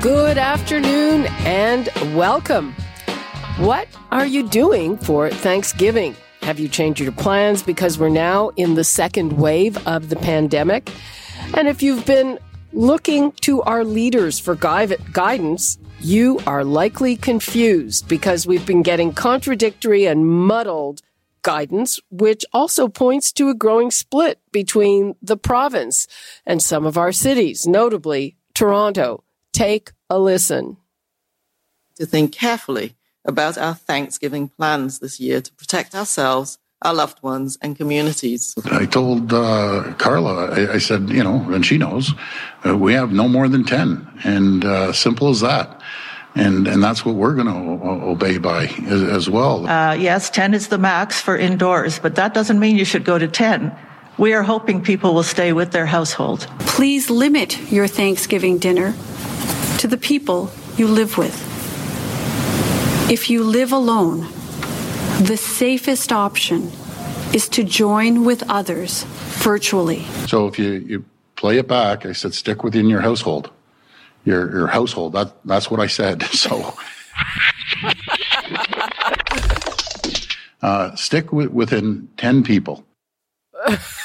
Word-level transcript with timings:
Good 0.00 0.38
afternoon 0.38 1.26
and 1.40 1.88
welcome. 2.14 2.72
What 3.56 3.88
are 4.12 4.26
you 4.26 4.48
doing 4.48 4.96
for 4.96 5.28
Thanksgiving? 5.28 6.14
Have 6.42 6.60
you 6.60 6.68
changed 6.68 7.00
your 7.00 7.10
plans 7.10 7.64
because 7.64 7.98
we're 7.98 8.08
now 8.08 8.50
in 8.50 8.74
the 8.74 8.84
second 8.84 9.32
wave 9.32 9.76
of 9.88 10.08
the 10.08 10.14
pandemic? 10.14 10.88
And 11.54 11.66
if 11.66 11.82
you've 11.82 12.06
been 12.06 12.38
looking 12.72 13.32
to 13.40 13.60
our 13.62 13.82
leaders 13.82 14.38
for 14.38 14.54
guidance, 14.54 15.78
you 15.98 16.38
are 16.46 16.62
likely 16.62 17.16
confused 17.16 18.06
because 18.06 18.46
we've 18.46 18.64
been 18.64 18.82
getting 18.82 19.12
contradictory 19.12 20.06
and 20.06 20.28
muddled 20.28 21.02
guidance, 21.42 21.98
which 22.08 22.44
also 22.52 22.86
points 22.86 23.32
to 23.32 23.48
a 23.48 23.54
growing 23.54 23.90
split 23.90 24.38
between 24.52 25.16
the 25.20 25.36
province 25.36 26.06
and 26.46 26.62
some 26.62 26.86
of 26.86 26.96
our 26.96 27.10
cities, 27.10 27.66
notably 27.66 28.36
Toronto. 28.54 29.24
Take 29.58 29.90
a 30.08 30.20
listen. 30.20 30.76
To 31.96 32.06
think 32.06 32.32
carefully 32.32 32.94
about 33.24 33.58
our 33.58 33.74
Thanksgiving 33.74 34.50
plans 34.50 35.00
this 35.00 35.18
year 35.18 35.40
to 35.40 35.52
protect 35.54 35.96
ourselves, 35.96 36.58
our 36.82 36.94
loved 36.94 37.20
ones, 37.24 37.58
and 37.60 37.76
communities. 37.76 38.54
I 38.70 38.86
told 38.86 39.32
uh, 39.32 39.94
Carla, 39.98 40.52
I, 40.52 40.74
I, 40.74 40.78
said, 40.78 41.10
you 41.10 41.24
know, 41.24 41.44
and 41.50 41.66
she 41.66 41.76
knows, 41.76 42.14
uh, 42.64 42.78
we 42.78 42.92
have 42.92 43.10
no 43.10 43.26
more 43.26 43.48
than 43.48 43.64
10, 43.64 44.20
and 44.22 44.64
uh, 44.64 44.92
simple 44.92 45.28
as 45.30 45.40
that. 45.40 45.82
And, 46.36 46.68
and 46.68 46.80
that's 46.80 47.04
what 47.04 47.16
we're 47.16 47.34
going 47.34 47.48
to 47.48 47.84
obey 47.84 48.38
by 48.38 48.66
as, 48.86 49.02
as 49.02 49.28
well. 49.28 49.66
Uh, 49.66 49.94
yes, 49.94 50.30
10 50.30 50.54
is 50.54 50.68
the 50.68 50.78
max 50.78 51.20
for 51.20 51.36
indoors, 51.36 51.98
but 51.98 52.14
that 52.14 52.32
doesn't 52.32 52.60
mean 52.60 52.76
you 52.76 52.84
should 52.84 53.04
go 53.04 53.18
to 53.18 53.26
10. 53.26 53.76
We 54.18 54.32
are 54.34 54.42
hoping 54.42 54.82
people 54.82 55.14
will 55.14 55.22
stay 55.22 55.52
with 55.52 55.70
their 55.70 55.86
household. 55.86 56.48
Please 56.58 57.08
limit 57.08 57.70
your 57.70 57.86
Thanksgiving 57.86 58.58
dinner 58.58 58.92
to 59.78 59.86
the 59.86 59.96
people 59.96 60.50
you 60.76 60.88
live 60.88 61.16
with. 61.16 61.36
If 63.08 63.30
you 63.30 63.44
live 63.44 63.70
alone, 63.70 64.26
the 65.22 65.36
safest 65.36 66.10
option 66.10 66.72
is 67.32 67.48
to 67.50 67.62
join 67.62 68.24
with 68.24 68.42
others 68.50 69.04
virtually. 69.44 70.02
So 70.26 70.48
if 70.48 70.58
you, 70.58 70.72
you 70.72 71.04
play 71.36 71.58
it 71.58 71.68
back, 71.68 72.04
I 72.04 72.10
said 72.12 72.34
stick 72.34 72.64
within 72.64 72.88
your 72.88 73.00
household. 73.00 73.50
Your 74.24 74.50
your 74.50 74.66
household. 74.66 75.12
That 75.12 75.32
that's 75.44 75.70
what 75.70 75.78
I 75.78 75.86
said. 75.86 76.24
So 76.32 76.74
uh, 80.60 80.96
stick 80.96 81.32
with, 81.32 81.50
within 81.52 82.08
ten 82.16 82.42
people. 82.42 82.84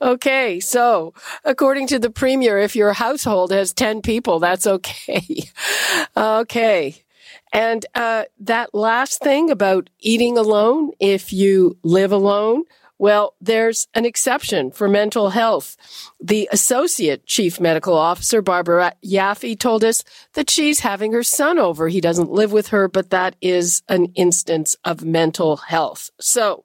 okay, 0.00 0.60
so 0.60 1.14
according 1.44 1.86
to 1.88 1.98
the 1.98 2.10
premier, 2.10 2.58
if 2.58 2.76
your 2.76 2.92
household 2.92 3.52
has 3.52 3.72
10 3.72 4.02
people, 4.02 4.38
that's 4.38 4.66
okay. 4.66 5.48
okay. 6.16 7.04
And 7.52 7.86
uh, 7.94 8.24
that 8.40 8.74
last 8.74 9.20
thing 9.20 9.50
about 9.50 9.88
eating 10.00 10.36
alone, 10.36 10.90
if 10.98 11.32
you 11.32 11.78
live 11.82 12.10
alone, 12.12 12.64
well, 12.98 13.34
there's 13.40 13.88
an 13.94 14.04
exception 14.04 14.70
for 14.70 14.88
mental 14.88 15.30
health. 15.30 15.76
The 16.20 16.48
associate 16.52 17.26
chief 17.26 17.60
medical 17.60 17.94
officer, 17.94 18.40
Barbara 18.40 18.94
Yaffe, 19.04 19.58
told 19.58 19.84
us 19.84 20.04
that 20.34 20.48
she's 20.48 20.80
having 20.80 21.12
her 21.12 21.22
son 21.24 21.58
over. 21.58 21.88
He 21.88 22.00
doesn't 22.00 22.30
live 22.30 22.52
with 22.52 22.68
her, 22.68 22.88
but 22.88 23.10
that 23.10 23.36
is 23.40 23.82
an 23.88 24.06
instance 24.14 24.76
of 24.84 25.04
mental 25.04 25.56
health. 25.56 26.10
So 26.20 26.64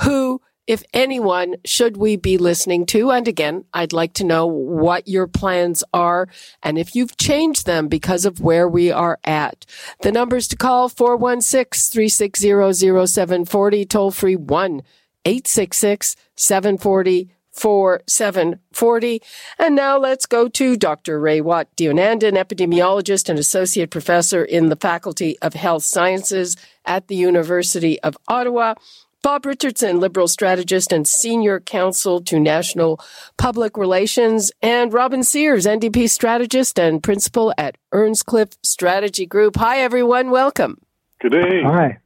who 0.00 0.40
if 0.66 0.82
anyone, 0.92 1.54
should 1.64 1.96
we 1.96 2.16
be 2.16 2.36
listening 2.38 2.86
to? 2.86 3.10
And 3.10 3.28
again, 3.28 3.64
I'd 3.72 3.92
like 3.92 4.14
to 4.14 4.24
know 4.24 4.46
what 4.46 5.06
your 5.06 5.26
plans 5.26 5.84
are 5.92 6.26
and 6.62 6.78
if 6.78 6.96
you've 6.96 7.16
changed 7.16 7.64
them 7.66 7.88
because 7.88 8.24
of 8.24 8.40
where 8.40 8.68
we 8.68 8.90
are 8.90 9.18
at. 9.24 9.64
The 10.02 10.12
numbers 10.12 10.48
to 10.48 10.56
call 10.56 10.90
416-360-0740, 10.90 13.88
toll 13.88 14.10
free 14.10 14.36
1-866-740 14.36 17.28
4740. 17.56 19.22
And 19.58 19.74
now 19.74 19.98
let's 19.98 20.26
go 20.26 20.48
to 20.48 20.76
Dr. 20.76 21.20
Raywat 21.20 21.66
Deonandan, 21.76 22.36
epidemiologist 22.36 23.28
and 23.28 23.38
associate 23.38 23.90
professor 23.90 24.44
in 24.44 24.68
the 24.68 24.76
Faculty 24.76 25.38
of 25.40 25.54
Health 25.54 25.84
Sciences 25.84 26.56
at 26.84 27.08
the 27.08 27.16
University 27.16 28.00
of 28.02 28.16
Ottawa. 28.28 28.74
Bob 29.26 29.44
Richardson, 29.44 29.98
Liberal 29.98 30.28
strategist 30.28 30.92
and 30.92 31.04
senior 31.04 31.58
counsel 31.58 32.20
to 32.20 32.38
national 32.38 33.00
public 33.36 33.76
relations, 33.76 34.52
and 34.62 34.92
Robin 34.92 35.24
Sears, 35.24 35.66
NDP 35.66 36.08
strategist 36.08 36.78
and 36.78 37.02
principal 37.02 37.52
at 37.58 37.76
Earnscliffe 37.90 38.56
Strategy 38.62 39.26
Group. 39.26 39.56
Hi, 39.56 39.78
everyone. 39.78 40.30
Welcome. 40.30 40.80
Good 41.20 41.32
day. 41.32 41.60
Hi. 41.64 41.98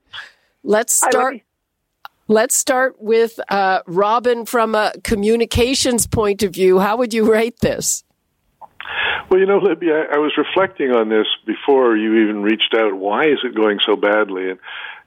Let's 0.64 0.94
start. 0.94 1.34
Hi, 1.34 2.10
Let's 2.26 2.58
start 2.58 2.96
with 2.98 3.38
uh, 3.50 3.80
Robin 3.86 4.46
from 4.46 4.74
a 4.74 4.94
communications 5.04 6.06
point 6.06 6.42
of 6.42 6.54
view. 6.54 6.78
How 6.78 6.96
would 6.96 7.12
you 7.12 7.30
rate 7.30 7.60
this? 7.60 8.02
Well, 9.30 9.38
you 9.38 9.46
know, 9.46 9.58
Libby, 9.58 9.92
I, 9.92 10.14
I 10.14 10.18
was 10.18 10.32
reflecting 10.38 10.90
on 10.90 11.10
this 11.10 11.26
before 11.46 11.98
you 11.98 12.22
even 12.22 12.42
reached 12.42 12.74
out. 12.74 12.94
Why 12.94 13.26
is 13.26 13.40
it 13.44 13.54
going 13.54 13.78
so 13.84 13.94
badly? 13.94 14.50
And 14.50 14.58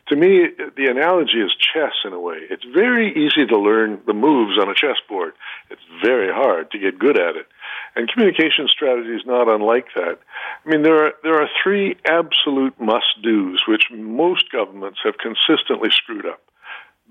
to 0.08 0.18
me, 0.18 0.47
the 0.75 0.88
analogy 0.88 1.40
is 1.40 1.52
chess 1.56 1.94
in 2.03 2.12
a 2.12 2.19
way. 2.19 2.38
It's 2.50 2.66
very 2.74 3.12
easy 3.12 3.46
to 3.46 3.58
learn 3.58 4.02
the 4.06 4.14
moves 4.14 4.59
on 4.59 4.69
a 4.69 4.75
chessboard. 4.75 5.34
It's 5.69 5.81
very 6.03 6.31
hard 6.31 6.72
to 6.72 6.78
get 6.78 7.00
good 7.00 7.18
at 7.18 7.38
it. 7.38 7.47
And 7.96 8.12
communication 8.12 8.68
strategy 8.68 9.16
is 9.16 9.25
not 9.25 9.47
unlike 9.47 9.88
that. 9.96 10.19
I 10.66 10.69
mean, 10.69 10.84
there 10.84 11.06
are, 11.06 11.13
there 11.24 11.42
are 11.42 11.50
three 11.63 11.96
absolute 12.06 12.78
must 12.81 13.22
do's 13.22 13.63
which 13.66 13.84
most 13.92 14.52
governments 14.52 15.00
have 15.06 15.16
consistently 15.18 15.90
screwed 15.90 16.25
up. 16.25 16.42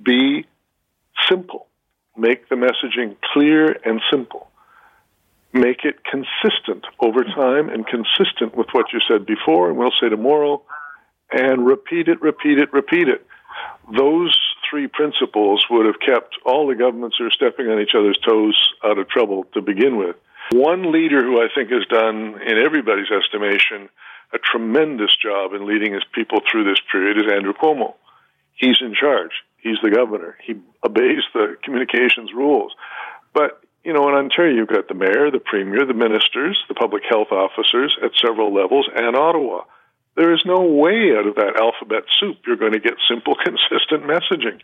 Be 0.03 0.45
simple. 1.31 1.69
Make 2.15 2.51
the 2.51 2.57
messaging 2.57 3.17
clear 3.33 3.75
and 3.87 4.03
simple. 4.11 4.51
Make 5.55 5.85
it 5.85 6.05
consistent 6.05 6.85
over 7.01 7.25
time 7.25 7.71
and 7.71 7.87
consistent 7.87 8.55
with 8.55 8.69
what 8.73 8.87
you 8.93 9.01
said 9.09 9.25
before, 9.25 9.71
and 9.71 9.79
we'll 9.79 9.93
say 9.99 10.11
tomorrow 10.11 10.63
and 11.33 11.67
repeat 11.67 12.09
it, 12.09 12.21
repeat 12.21 12.59
it, 12.59 12.73
repeat 12.73 13.09
it. 13.09 13.27
Those 13.97 14.37
three 14.71 14.87
principles 14.87 15.65
would 15.71 15.87
have 15.87 16.01
kept 16.01 16.37
all 16.45 16.67
the 16.67 16.75
governments 16.75 17.17
who 17.19 17.27
are 17.27 17.31
stepping 17.31 17.69
on 17.69 17.81
each 17.81 17.95
other's 17.97 18.19
toes 18.19 18.57
out 18.85 18.99
of 18.99 19.09
trouble 19.09 19.45
to 19.55 19.61
begin 19.61 19.97
with. 19.99 20.17
One 20.53 20.93
leader 20.93 21.23
who 21.23 21.41
I 21.41 21.49
think 21.55 21.71
has 21.71 21.87
done, 21.87 22.41
in 22.47 22.59
everybody's 22.59 23.11
estimation, 23.11 23.89
a 24.33 24.39
tremendous 24.39 25.15
job 25.17 25.53
in 25.53 25.67
leading 25.67 25.93
his 25.93 26.05
people 26.15 26.41
through 26.51 26.65
this 26.65 26.81
period 26.91 27.19
is 27.19 27.33
Andrew 27.33 27.53
Cuomo. 27.53 27.95
He's 28.55 28.79
in 28.81 28.95
charge. 28.95 29.33
He's 29.59 29.79
the 29.83 29.91
governor. 29.91 30.37
He 30.45 30.55
obeys 30.85 31.23
the 31.35 31.57
communications 31.63 32.33
rules. 32.35 32.73
But, 33.35 33.61
you 33.85 33.93
know, 33.93 34.09
in 34.09 34.15
Ontario, 34.15 34.57
you've 34.57 34.69
got 34.69 34.89
the 34.89 34.95
mayor, 34.95 35.31
the 35.31 35.39
premier, 35.39 35.87
the 35.87 35.95
ministers, 35.95 36.59
the 36.69 36.75
public 36.75 37.03
health 37.09 37.29
officers 37.31 37.97
at 38.03 38.11
several 38.21 38.53
levels, 38.55 38.89
and 38.95 39.17
Ottawa. 39.17 39.63
There 40.15 40.35
is 40.35 40.45
no 40.45 40.61
way 40.61 41.17
out 41.17 41.27
of 41.27 41.37
that 41.37 41.57
alphabet 41.57 42.05
soup 42.21 42.37
you're 42.47 42.61
going 42.61 42.73
to 42.73 42.81
get 42.81 42.95
simple, 43.09 43.35
consistent 43.45 44.05
messaging. 44.05 44.61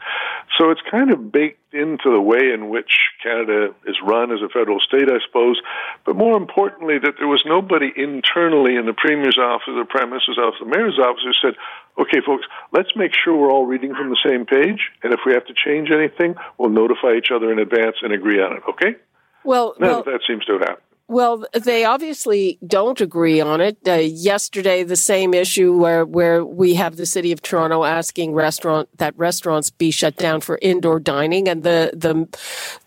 So 0.58 0.70
it's 0.70 0.82
kind 0.90 1.10
of 1.10 1.32
baked 1.32 1.72
into 1.72 2.12
the 2.12 2.20
way 2.20 2.52
in 2.52 2.68
which 2.68 2.92
Canada 3.22 3.74
is 3.86 3.96
run 4.04 4.30
as 4.30 4.40
a 4.42 4.48
federal 4.48 4.78
state, 4.80 5.08
I 5.08 5.24
suppose. 5.24 5.60
But 6.04 6.16
more 6.16 6.36
importantly, 6.36 6.98
that 6.98 7.14
there 7.18 7.28
was 7.28 7.42
nobody 7.46 7.90
internally 7.96 8.76
in 8.76 8.84
the 8.84 8.92
Premier's 8.92 9.38
office, 9.38 9.72
the 9.72 9.86
Prime 9.88 10.10
Minister's 10.10 10.38
office, 10.38 10.60
the 10.60 10.68
Mayor's 10.68 10.98
office 10.98 11.24
who 11.24 11.32
said, 11.40 11.56
okay, 11.98 12.20
folks, 12.24 12.44
let's 12.72 12.94
make 12.94 13.12
sure 13.14 13.36
we're 13.36 13.52
all 13.52 13.66
reading 13.66 13.94
from 13.94 14.10
the 14.10 14.20
same 14.24 14.44
page. 14.44 14.90
And 15.02 15.12
if 15.14 15.20
we 15.24 15.32
have 15.32 15.46
to 15.46 15.54
change 15.54 15.90
anything, 15.90 16.36
we'll 16.58 16.70
notify 16.70 17.16
each 17.16 17.30
other 17.34 17.50
in 17.50 17.58
advance 17.58 17.96
and 18.02 18.12
agree 18.12 18.40
on 18.40 18.56
it, 18.56 18.62
okay? 18.68 18.96
Well, 19.44 19.74
None 19.78 19.88
well, 19.88 19.98
of 20.00 20.04
that 20.06 20.20
seems 20.26 20.44
to 20.44 20.52
have 20.52 20.62
happened. 20.62 20.87
Well, 21.10 21.46
they 21.54 21.86
obviously 21.86 22.58
don't 22.66 23.00
agree 23.00 23.40
on 23.40 23.62
it. 23.62 23.78
Uh, 23.86 23.94
yesterday, 23.94 24.82
the 24.82 24.94
same 24.94 25.32
issue 25.32 25.72
where 25.72 26.04
where 26.04 26.44
we 26.44 26.74
have 26.74 26.96
the 26.96 27.06
city 27.06 27.32
of 27.32 27.40
Toronto 27.40 27.84
asking 27.84 28.34
restaurant 28.34 28.90
that 28.98 29.16
restaurants 29.16 29.70
be 29.70 29.90
shut 29.90 30.16
down 30.16 30.42
for 30.42 30.58
indoor 30.60 31.00
dining, 31.00 31.48
and 31.48 31.62
the 31.62 31.92
the 31.94 32.28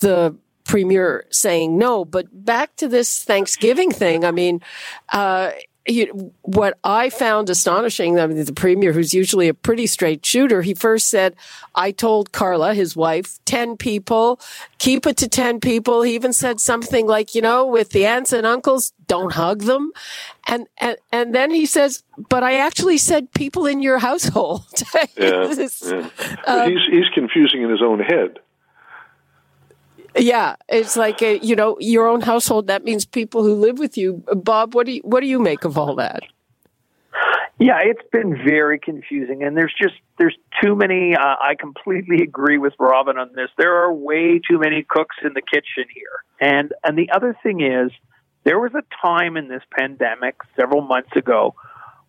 the 0.02 0.36
premier 0.66 1.26
saying 1.32 1.80
no. 1.80 2.06
But 2.06 2.28
back 2.46 2.76
to 2.76 2.88
this 2.88 3.24
Thanksgiving 3.24 3.90
thing. 3.90 4.24
I 4.24 4.30
mean, 4.30 4.62
uh, 5.12 5.52
you, 5.88 6.34
what 6.42 6.78
I 6.84 7.10
found 7.10 7.50
astonishing, 7.50 8.20
I 8.20 8.28
mean, 8.28 8.44
the 8.44 8.54
premier, 8.54 8.94
who's 8.94 9.14
usually 9.14 9.48
a 9.48 9.54
pretty 9.54 9.88
straight 9.88 10.26
shooter, 10.26 10.62
he 10.62 10.74
first 10.74 11.10
said, 11.10 11.36
I 11.74 11.92
told 11.92 12.32
Carla, 12.32 12.74
his 12.74 12.96
wife, 12.96 13.40
10 13.46 13.78
people, 13.78 14.40
keep 14.78 15.08
it 15.08 15.18
to 15.18 15.28
10 15.28 15.60
people. 15.60 16.04
He 16.04 16.14
even 16.14 16.34
said 16.34 16.60
something 16.60 17.08
like, 17.08 17.34
you 17.34 17.42
know, 17.42 17.66
with 17.66 17.92
the 17.92 18.06
aunts 18.06 18.32
and 18.32 18.46
uncles, 18.46 18.94
don't 19.08 19.34
hug 19.34 19.64
them. 19.64 19.92
And, 20.48 20.68
and, 20.78 20.98
and 21.12 21.34
then 21.34 21.52
he 21.52 21.66
says, 21.66 22.04
but 22.30 22.44
I 22.44 22.58
actually 22.58 22.98
said 22.98 23.32
people 23.34 23.66
in 23.66 23.82
your 23.82 23.98
household. 23.98 24.66
yeah, 25.18 25.54
yeah. 25.54 26.10
Um, 26.46 26.72
he's, 26.72 26.86
he's 26.90 27.10
confusing 27.14 27.64
in 27.64 27.70
his 27.70 27.82
own 27.82 28.00
head. 28.00 28.40
Yeah, 30.16 30.56
it's 30.68 30.98
like 30.98 31.22
a, 31.22 31.38
you 31.40 31.56
know 31.56 31.78
your 31.80 32.08
own 32.08 32.22
household. 32.22 32.68
That 32.68 32.84
means 32.84 33.06
people 33.06 33.44
who 33.44 33.56
live 33.56 33.80
with 33.80 33.98
you. 33.98 34.24
Bob, 34.36 34.76
what 34.76 34.86
do 34.86 34.94
you 34.94 35.02
what 35.04 35.22
do 35.22 35.28
you 35.28 35.40
make 35.40 35.64
of 35.64 35.78
all 35.78 35.96
that? 35.96 36.24
Yeah, 37.60 37.78
it's 37.84 38.02
been 38.12 38.36
very 38.44 38.80
confusing, 38.80 39.44
and 39.44 39.56
there's 39.56 39.74
just 39.80 39.94
there's 40.18 40.36
too 40.64 40.76
many. 40.76 41.16
Uh, 41.16 41.22
I 41.22 41.56
completely 41.60 42.24
agree 42.24 42.58
with 42.58 42.74
Robin 42.80 43.18
on 43.20 43.30
this. 43.36 43.50
There 43.58 43.84
are 43.84 43.94
way 43.94 44.40
too 44.40 44.58
many 44.58 44.84
cooks 44.88 45.16
in 45.24 45.34
the 45.34 45.42
kitchen 45.42 45.86
here, 45.94 46.24
and 46.40 46.74
and 46.84 46.98
the 46.98 47.12
other 47.12 47.38
thing 47.44 47.62
is, 47.62 47.92
there 48.44 48.60
was 48.60 48.72
a 48.74 48.82
time 49.06 49.38
in 49.38 49.48
this 49.48 49.62
pandemic 49.78 50.38
several 50.60 50.82
months 50.82 51.16
ago 51.16 51.54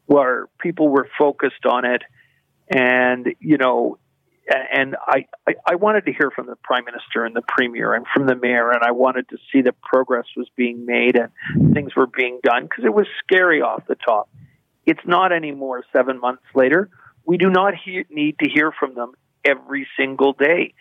where 0.06 0.48
people 0.58 0.88
were 0.88 1.06
focused 1.18 1.66
on 1.66 1.84
it, 1.84 2.02
and 2.74 3.34
you 3.38 3.58
know 3.58 3.98
and 4.48 4.96
I, 5.06 5.26
I, 5.46 5.54
I 5.66 5.74
wanted 5.76 6.04
to 6.06 6.12
hear 6.12 6.30
from 6.34 6.46
the 6.46 6.56
prime 6.56 6.84
minister 6.84 7.24
and 7.24 7.34
the 7.34 7.42
premier 7.46 7.94
and 7.94 8.06
from 8.12 8.26
the 8.26 8.34
mayor, 8.34 8.70
and 8.70 8.82
I 8.82 8.90
wanted 8.90 9.28
to 9.30 9.38
see 9.52 9.62
that 9.62 9.80
progress 9.82 10.26
was 10.36 10.48
being 10.56 10.84
made 10.84 11.16
and 11.16 11.74
things 11.74 11.94
were 11.94 12.06
being 12.06 12.40
done 12.42 12.64
because 12.64 12.84
it 12.84 12.92
was 12.92 13.06
scary 13.24 13.62
off 13.62 13.84
the 13.86 13.94
top. 13.94 14.28
It's 14.84 15.00
not 15.06 15.32
anymore. 15.32 15.84
Seven 15.92 16.20
months 16.20 16.42
later, 16.54 16.90
we 17.24 17.36
do 17.36 17.50
not 17.50 17.74
he- 17.74 18.04
need 18.10 18.38
to 18.40 18.50
hear 18.50 18.72
from 18.72 18.94
them 18.94 19.12
every 19.44 19.86
single 19.96 20.32
day. 20.32 20.74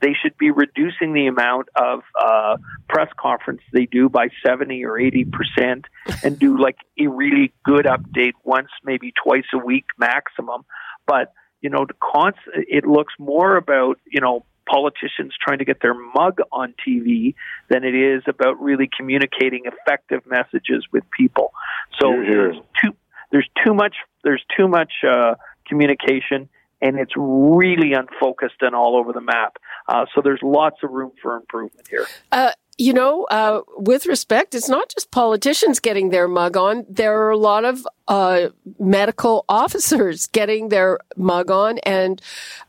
They 0.00 0.14
should 0.20 0.38
be 0.38 0.52
reducing 0.52 1.12
the 1.12 1.26
amount 1.26 1.68
of 1.74 2.02
uh, 2.20 2.58
press 2.88 3.08
conference 3.18 3.62
they 3.72 3.86
do 3.86 4.08
by 4.08 4.28
70 4.46 4.84
or 4.84 4.96
80 4.96 5.24
percent 5.24 5.84
and 6.22 6.38
do 6.38 6.56
like 6.56 6.76
a 7.00 7.08
really 7.08 7.52
good 7.64 7.84
update 7.84 8.34
once, 8.44 8.68
maybe 8.84 9.12
twice 9.24 9.46
a 9.52 9.58
week 9.58 9.86
maximum. 9.98 10.64
But 11.04 11.32
you 11.60 11.70
know, 11.70 11.86
const- 12.00 12.38
it 12.54 12.86
looks 12.86 13.14
more 13.18 13.56
about, 13.56 13.98
you 14.10 14.20
know, 14.20 14.44
politicians 14.68 15.34
trying 15.40 15.58
to 15.58 15.64
get 15.64 15.80
their 15.80 15.94
mug 15.94 16.38
on 16.52 16.74
TV 16.86 17.34
than 17.68 17.84
it 17.84 17.94
is 17.94 18.22
about 18.26 18.60
really 18.60 18.88
communicating 18.94 19.62
effective 19.64 20.20
messages 20.26 20.86
with 20.92 21.04
people. 21.10 21.52
So 22.00 22.10
there's 22.10 22.56
too 22.82 22.94
there's 23.30 23.48
too 23.64 23.74
much 23.74 23.96
there's 24.24 24.44
too 24.56 24.68
much 24.68 24.92
uh, 25.08 25.34
communication, 25.66 26.48
and 26.80 26.98
it's 26.98 27.12
really 27.16 27.94
unfocused 27.94 28.60
and 28.60 28.74
all 28.74 28.96
over 28.96 29.12
the 29.12 29.20
map. 29.20 29.56
Uh, 29.88 30.06
so 30.14 30.20
there's 30.22 30.40
lots 30.42 30.76
of 30.82 30.90
room 30.90 31.12
for 31.22 31.36
improvement 31.36 31.88
here. 31.88 32.06
Uh, 32.30 32.52
you 32.78 32.92
know, 32.92 33.24
uh, 33.24 33.62
with 33.76 34.06
respect, 34.06 34.54
it's 34.54 34.68
not 34.68 34.88
just 34.88 35.10
politicians 35.10 35.80
getting 35.80 36.10
their 36.10 36.28
mug 36.28 36.56
on. 36.56 36.86
There 36.88 37.20
are 37.22 37.30
a 37.30 37.36
lot 37.36 37.64
of 37.64 37.86
uh, 38.06 38.50
medical 38.78 39.44
officers 39.48 40.26
getting 40.26 40.68
their 40.68 41.00
mug 41.16 41.50
on, 41.50 41.78
and 41.78 42.22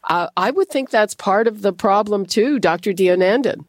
uh, 0.06 0.28
I 0.36 0.50
would 0.50 0.70
think 0.70 0.90
that's 0.90 1.14
part 1.14 1.48
of 1.48 1.62
the 1.62 1.72
problem 1.72 2.26
too, 2.26 2.60
Dr. 2.60 2.92
Deonandan. 2.92 3.66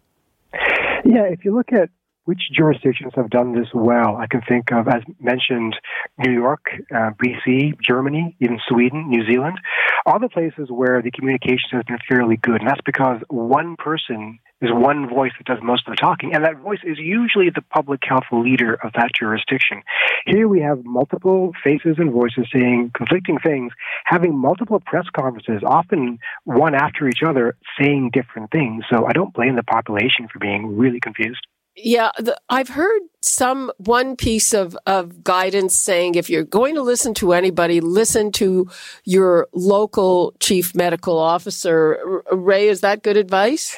Yeah, 1.05 1.25
if 1.25 1.45
you 1.45 1.55
look 1.55 1.73
at 1.73 1.91
which 2.25 2.41
jurisdictions 2.55 3.13
have 3.17 3.29
done 3.29 3.55
this 3.55 3.69
well, 3.75 4.17
I 4.17 4.27
can 4.27 4.41
think 4.49 4.73
of, 4.73 4.87
as 4.89 5.03
mentioned, 5.19 5.75
New 6.19 6.33
York, 6.33 6.65
uh, 6.95 7.11
BC, 7.23 7.75
Germany, 7.87 8.37
even 8.41 8.61
Sweden, 8.69 9.09
New 9.09 9.27
Zealand, 9.27 9.59
all 10.07 10.19
the 10.19 10.29
places 10.29 10.71
where 10.71 11.03
the 11.03 11.11
communication 11.11 11.71
has 11.73 11.85
been 11.85 11.99
fairly 12.09 12.37
good, 12.37 12.61
and 12.61 12.69
that's 12.69 12.81
because 12.85 13.21
one 13.29 13.77
person 13.77 14.39
there's 14.61 14.73
one 14.75 15.09
voice 15.09 15.33
that 15.39 15.47
does 15.47 15.63
most 15.63 15.87
of 15.87 15.93
the 15.93 15.97
talking, 15.97 16.35
and 16.35 16.45
that 16.45 16.59
voice 16.59 16.81
is 16.85 16.99
usually 16.99 17.51
the 17.51 17.63
public 17.63 18.01
health 18.07 18.25
leader 18.31 18.75
of 18.75 18.93
that 18.93 19.11
jurisdiction. 19.19 19.83
Here 20.27 20.49
we 20.49 20.61
have 20.61 20.85
multiple 20.85 21.53
faces 21.65 21.97
and 21.99 22.13
voices 22.13 22.47
saying 22.53 22.93
conflicting 22.95 23.39
things, 23.39 23.73
having 24.05 24.37
multiple 24.37 24.81
press 24.85 25.07
conferences, 25.17 25.63
often 25.65 26.19
one 26.45 26.75
after 26.75 27.09
each 27.09 27.23
other, 27.27 27.57
saying 27.81 28.11
different 28.13 28.51
things. 28.51 28.85
So 28.91 29.07
I 29.07 29.13
don't 29.13 29.33
blame 29.33 29.57
the 29.57 29.63
population 29.63 30.29
for 30.31 30.39
being 30.39 30.77
really 30.77 31.01
confused. 31.01 31.47
Yeah, 31.77 32.11
the, 32.19 32.39
I've 32.51 32.69
heard 32.69 33.01
some 33.23 33.73
one 33.79 34.17
piece 34.17 34.53
of, 34.53 34.77
of 34.87 35.25
guidance 35.25 35.77
saying 35.77 36.17
if 36.17 36.29
you're 36.29 36.45
going 36.45 36.75
to 36.75 36.83
listen 36.83 37.15
to 37.15 37.33
anybody, 37.33 37.81
listen 37.81 38.33
to 38.33 38.69
your 39.05 39.49
local 39.55 40.35
chief 40.41 40.75
medical 40.75 41.17
officer. 41.19 42.23
Ray, 42.33 42.69
is 42.69 42.83
that 42.83 43.03
good 43.03 43.17
advice? 43.17 43.77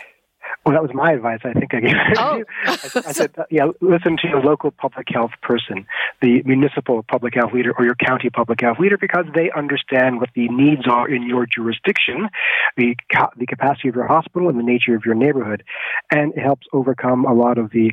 Well, 0.65 0.75
that 0.75 0.83
was 0.83 0.93
my 0.95 1.13
advice. 1.13 1.41
I 1.45 1.53
think 1.53 1.75
I 1.75 1.81
gave 1.81 1.91
it 1.91 2.19
oh. 2.19 2.33
to 2.33 2.39
you. 2.39 2.45
I, 2.65 2.73
I 3.09 3.13
said, 3.13 3.35
yeah, 3.51 3.67
listen 3.81 4.17
to 4.23 4.29
your 4.29 4.41
local 4.41 4.71
public 4.71 5.09
health 5.13 5.33
person, 5.43 5.87
the 6.21 6.43
municipal 6.45 7.03
public 7.03 7.35
health 7.35 7.53
leader 7.53 7.73
or 7.77 7.85
your 7.85 7.95
county 7.95 8.31
public 8.31 8.61
health 8.61 8.79
leader, 8.79 8.99
because 8.99 9.27
they 9.35 9.51
understand 9.57 10.21
what 10.21 10.31
the 10.35 10.49
needs 10.49 10.87
are 10.89 11.09
in 11.09 11.23
your 11.25 11.47
jurisdiction, 11.47 12.29
the, 12.77 12.95
the 13.37 13.47
capacity 13.47 13.89
of 13.89 13.97
your 13.97 14.07
hospital 14.07 14.49
and 14.49 14.59
the 14.59 14.65
nature 14.65 14.95
of 14.95 15.05
your 15.05 15.15
neighborhood. 15.15 15.63
And 16.11 16.33
it 16.35 16.41
helps 16.41 16.67
overcome 16.73 17.25
a 17.25 17.33
lot 17.33 17.59
of 17.59 17.71
the 17.71 17.93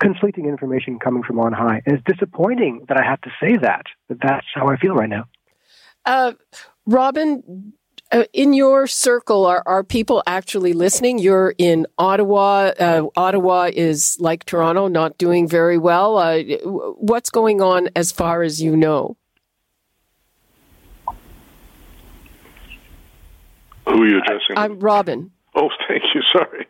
conflicting 0.00 0.46
information 0.46 0.98
coming 0.98 1.22
from 1.22 1.38
on 1.38 1.52
high. 1.52 1.82
And 1.86 1.96
it's 1.96 2.04
disappointing 2.04 2.86
that 2.88 2.98
I 2.98 3.04
have 3.04 3.20
to 3.22 3.30
say 3.40 3.56
that, 3.56 3.86
but 4.08 4.18
that's 4.22 4.46
how 4.54 4.68
I 4.68 4.76
feel 4.76 4.94
right 4.94 5.08
now. 5.08 5.24
Uh, 6.04 6.32
Robin, 6.86 7.72
uh, 8.12 8.24
in 8.32 8.52
your 8.52 8.86
circle, 8.86 9.46
are, 9.46 9.62
are 9.64 9.82
people 9.82 10.22
actually 10.26 10.74
listening? 10.74 11.18
You're 11.18 11.54
in 11.56 11.86
Ottawa. 11.98 12.72
Uh, 12.78 13.06
Ottawa 13.16 13.70
is 13.72 14.16
like 14.20 14.44
Toronto, 14.44 14.86
not 14.88 15.16
doing 15.16 15.48
very 15.48 15.78
well. 15.78 16.18
Uh, 16.18 16.42
what's 16.98 17.30
going 17.30 17.62
on 17.62 17.88
as 17.96 18.12
far 18.12 18.42
as 18.42 18.60
you 18.60 18.76
know? 18.76 19.16
Who 23.86 24.02
are 24.02 24.06
you 24.06 24.18
addressing? 24.18 24.56
I'm 24.56 24.78
Robin. 24.78 25.30
Oh, 25.54 25.68
thank 25.88 26.02
you. 26.14 26.22
Sorry. 26.32 26.66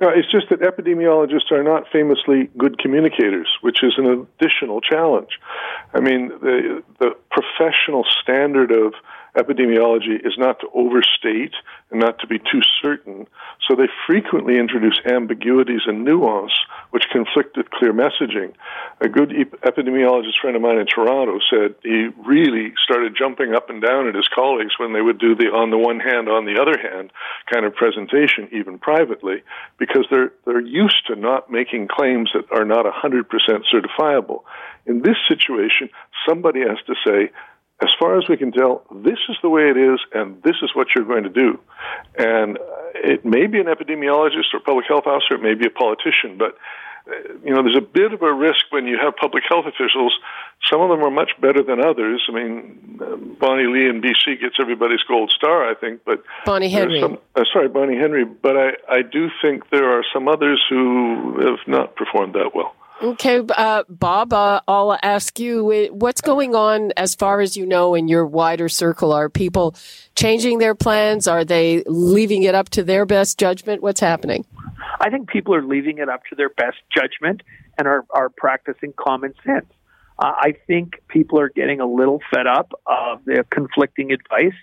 No, 0.00 0.08
it's 0.08 0.30
just 0.30 0.48
that 0.50 0.60
epidemiologists 0.60 1.52
are 1.52 1.62
not 1.62 1.84
famously 1.92 2.50
good 2.56 2.78
communicators, 2.78 3.48
which 3.60 3.82
is 3.82 3.94
an 3.98 4.06
additional 4.40 4.80
challenge. 4.80 5.38
I 5.94 6.00
mean, 6.00 6.28
the 6.40 6.82
the 6.98 7.10
professional 7.30 8.04
standard 8.22 8.72
of 8.72 8.94
epidemiology 9.36 10.24
is 10.26 10.34
not 10.38 10.60
to 10.60 10.68
overstate 10.74 11.54
and 11.90 12.00
not 12.00 12.18
to 12.20 12.26
be 12.26 12.38
too 12.38 12.62
certain. 12.82 13.26
So 13.68 13.76
they 13.76 13.88
frequently 14.06 14.58
introduce 14.58 14.98
ambiguities 15.04 15.82
and 15.86 16.04
nuance 16.04 16.52
which 16.90 17.04
conflict 17.12 17.56
with 17.56 17.70
clear 17.70 17.92
messaging. 17.92 18.54
A 19.00 19.08
good 19.08 19.30
epidemiologist 19.30 20.40
friend 20.40 20.56
of 20.56 20.62
mine 20.62 20.78
in 20.78 20.86
Toronto 20.86 21.38
said 21.50 21.74
he 21.82 22.08
really 22.24 22.72
started 22.82 23.16
jumping 23.18 23.54
up 23.54 23.68
and 23.68 23.82
down 23.82 24.08
at 24.08 24.14
his 24.14 24.28
colleagues 24.28 24.78
when 24.78 24.92
they 24.92 25.02
would 25.02 25.18
do 25.18 25.34
the 25.34 25.46
on 25.46 25.70
the 25.70 25.78
one 25.78 26.00
hand, 26.00 26.28
on 26.28 26.46
the 26.46 26.60
other 26.60 26.78
hand 26.78 27.10
kind 27.52 27.66
of 27.66 27.74
presentation, 27.74 28.48
even 28.52 28.78
privately, 28.78 29.42
because 29.78 30.06
they're 30.10 30.32
they're 30.46 30.60
used 30.60 31.06
to 31.08 31.16
not 31.16 31.50
making 31.50 31.88
claims 31.88 32.30
that 32.34 32.50
are 32.50 32.64
not 32.64 32.86
100% 32.86 33.24
certifiable. 33.72 34.42
In 34.86 35.02
this 35.02 35.16
situation, 35.28 35.90
somebody 36.28 36.60
has 36.60 36.78
to 36.86 36.94
say, 37.06 37.30
as 37.82 37.90
far 37.98 38.18
as 38.18 38.28
we 38.28 38.36
can 38.36 38.52
tell, 38.52 38.84
this 38.90 39.18
is 39.28 39.36
the 39.42 39.50
way 39.50 39.68
it 39.68 39.76
is, 39.76 40.00
and 40.14 40.42
this 40.42 40.56
is 40.62 40.70
what 40.74 40.88
you're 40.94 41.04
going 41.04 41.24
to 41.24 41.30
do. 41.30 41.60
And 42.18 42.56
uh, 42.56 42.62
it 42.94 43.24
may 43.24 43.46
be 43.46 43.58
an 43.60 43.66
epidemiologist 43.66 44.54
or 44.54 44.60
public 44.60 44.86
health 44.88 45.06
officer, 45.06 45.34
it 45.34 45.42
may 45.42 45.54
be 45.54 45.66
a 45.66 45.70
politician, 45.70 46.38
but 46.38 46.56
uh, 47.06 47.34
you 47.44 47.54
know, 47.54 47.62
there's 47.62 47.76
a 47.76 47.80
bit 47.80 48.12
of 48.12 48.22
a 48.22 48.32
risk 48.32 48.64
when 48.70 48.86
you 48.86 48.98
have 49.00 49.14
public 49.16 49.44
health 49.48 49.66
officials. 49.66 50.18
Some 50.70 50.80
of 50.80 50.88
them 50.88 51.04
are 51.04 51.10
much 51.10 51.30
better 51.40 51.62
than 51.62 51.84
others. 51.84 52.24
I 52.28 52.32
mean, 52.32 52.98
uh, 53.00 53.16
Bonnie 53.16 53.66
Lee 53.66 53.88
in 53.88 54.00
BC 54.00 54.40
gets 54.40 54.56
everybody's 54.58 55.02
gold 55.06 55.30
star, 55.30 55.70
I 55.70 55.74
think. 55.74 56.00
But 56.04 56.24
Bonnie 56.44 56.70
Henry. 56.70 57.00
Some, 57.00 57.18
uh, 57.36 57.44
sorry, 57.52 57.68
Bonnie 57.68 57.96
Henry. 57.96 58.24
But 58.24 58.56
I, 58.56 58.70
I 58.88 59.02
do 59.02 59.28
think 59.40 59.70
there 59.70 59.96
are 59.96 60.02
some 60.12 60.26
others 60.26 60.64
who 60.68 61.38
have 61.46 61.60
not 61.68 61.94
performed 61.94 62.34
that 62.34 62.52
well. 62.54 62.74
Okay, 63.02 63.42
uh, 63.54 63.84
Bob, 63.90 64.32
uh, 64.32 64.60
I'll 64.66 64.98
ask 65.02 65.38
you 65.38 65.90
what's 65.92 66.22
going 66.22 66.54
on 66.54 66.92
as 66.96 67.14
far 67.14 67.40
as 67.40 67.54
you 67.54 67.66
know 67.66 67.94
in 67.94 68.08
your 68.08 68.24
wider 68.24 68.70
circle. 68.70 69.12
Are 69.12 69.28
people 69.28 69.74
changing 70.14 70.58
their 70.58 70.74
plans? 70.74 71.28
Are 71.28 71.44
they 71.44 71.82
leaving 71.86 72.44
it 72.44 72.54
up 72.54 72.70
to 72.70 72.82
their 72.82 73.04
best 73.04 73.38
judgment? 73.38 73.82
What's 73.82 74.00
happening? 74.00 74.46
I 74.98 75.10
think 75.10 75.28
people 75.28 75.54
are 75.54 75.62
leaving 75.62 75.98
it 75.98 76.08
up 76.08 76.22
to 76.30 76.36
their 76.36 76.48
best 76.48 76.78
judgment 76.94 77.42
and 77.76 77.86
are, 77.86 78.06
are 78.10 78.30
practicing 78.30 78.94
common 78.96 79.34
sense. 79.44 79.66
Uh, 80.18 80.32
I 80.34 80.54
think 80.66 81.02
people 81.08 81.38
are 81.38 81.50
getting 81.50 81.80
a 81.80 81.86
little 81.86 82.20
fed 82.32 82.46
up 82.46 82.72
of 82.86 83.22
the 83.26 83.44
conflicting 83.50 84.10
advice, 84.12 84.56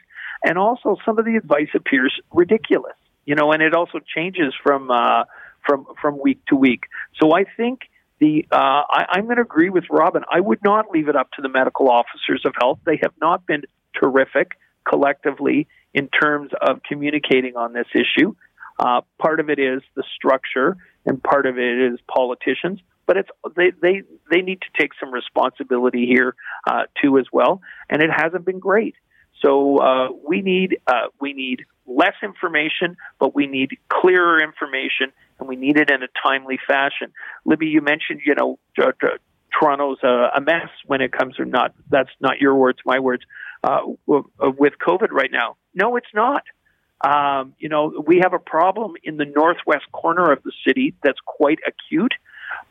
and 0.43 0.57
also 0.57 0.97
some 1.05 1.19
of 1.19 1.25
the 1.25 1.35
advice 1.35 1.69
appears 1.75 2.19
ridiculous. 2.31 2.95
You 3.25 3.35
know, 3.35 3.51
and 3.51 3.61
it 3.61 3.75
also 3.75 3.99
changes 3.99 4.55
from 4.63 4.89
uh, 4.89 5.25
from 5.63 5.85
from 6.01 6.19
week 6.19 6.43
to 6.47 6.55
week. 6.55 6.85
So 7.21 7.35
I 7.35 7.45
think 7.55 7.81
the 8.19 8.45
uh, 8.51 8.55
I, 8.89 9.05
I'm 9.09 9.25
going 9.25 9.37
to 9.37 9.41
agree 9.41 9.69
with 9.69 9.85
Robin. 9.89 10.23
I 10.31 10.39
would 10.39 10.63
not 10.63 10.91
leave 10.91 11.07
it 11.07 11.15
up 11.15 11.31
to 11.31 11.41
the 11.41 11.49
medical 11.49 11.89
officers 11.89 12.43
of 12.45 12.53
health. 12.59 12.79
They 12.85 12.99
have 13.01 13.13
not 13.19 13.45
been 13.45 13.63
terrific 13.99 14.51
collectively 14.87 15.67
in 15.93 16.09
terms 16.09 16.51
of 16.61 16.81
communicating 16.83 17.55
on 17.55 17.73
this 17.73 17.87
issue. 17.93 18.35
Uh, 18.79 19.01
part 19.19 19.39
of 19.39 19.49
it 19.49 19.59
is 19.59 19.81
the 19.95 20.03
structure, 20.15 20.77
and 21.05 21.21
part 21.21 21.45
of 21.45 21.57
it 21.57 21.93
is 21.93 21.99
politicians. 22.07 22.79
But 23.05 23.17
it's 23.17 23.29
they 23.55 23.71
they 23.81 24.03
they 24.31 24.41
need 24.41 24.61
to 24.61 24.67
take 24.79 24.91
some 24.99 25.13
responsibility 25.13 26.05
here 26.05 26.35
uh, 26.67 26.83
too 27.01 27.17
as 27.17 27.25
well, 27.31 27.61
and 27.89 28.01
it 28.01 28.09
hasn't 28.09 28.45
been 28.45 28.59
great. 28.59 28.95
So 29.41 29.77
uh, 29.77 30.07
we 30.27 30.41
need 30.41 30.77
uh, 30.87 31.07
we 31.19 31.33
need 31.33 31.65
less 31.85 32.15
information, 32.23 32.95
but 33.19 33.35
we 33.35 33.45
need 33.45 33.77
clearer 33.89 34.41
information, 34.41 35.11
and 35.43 35.49
we 35.49 35.55
need 35.57 35.77
it 35.77 35.91
in 35.91 36.01
a 36.01 36.07
timely 36.25 36.57
fashion. 36.65 37.11
Libby, 37.45 37.67
you 37.67 37.81
mentioned 37.81 38.21
you 38.25 38.33
know 38.35 38.57
Toronto's 39.59 39.97
a, 40.03 40.29
a 40.37 40.41
mess 40.41 40.69
when 40.85 41.01
it 41.01 41.11
comes 41.11 41.39
or 41.39 41.45
not. 41.45 41.73
That's 41.89 42.09
not 42.21 42.39
your 42.39 42.55
words, 42.55 42.79
my 42.85 42.99
words. 42.99 43.23
Uh, 43.63 43.79
with 44.07 44.73
COVID 44.85 45.11
right 45.11 45.31
now, 45.31 45.57
no, 45.73 45.95
it's 45.95 46.13
not. 46.13 46.43
Um, 47.01 47.53
you 47.59 47.67
know, 47.67 48.03
we 48.05 48.19
have 48.23 48.33
a 48.33 48.39
problem 48.39 48.93
in 49.03 49.17
the 49.17 49.25
northwest 49.25 49.85
corner 49.91 50.31
of 50.31 50.41
the 50.43 50.53
city 50.65 50.95
that's 51.03 51.19
quite 51.25 51.59
acute, 51.67 52.13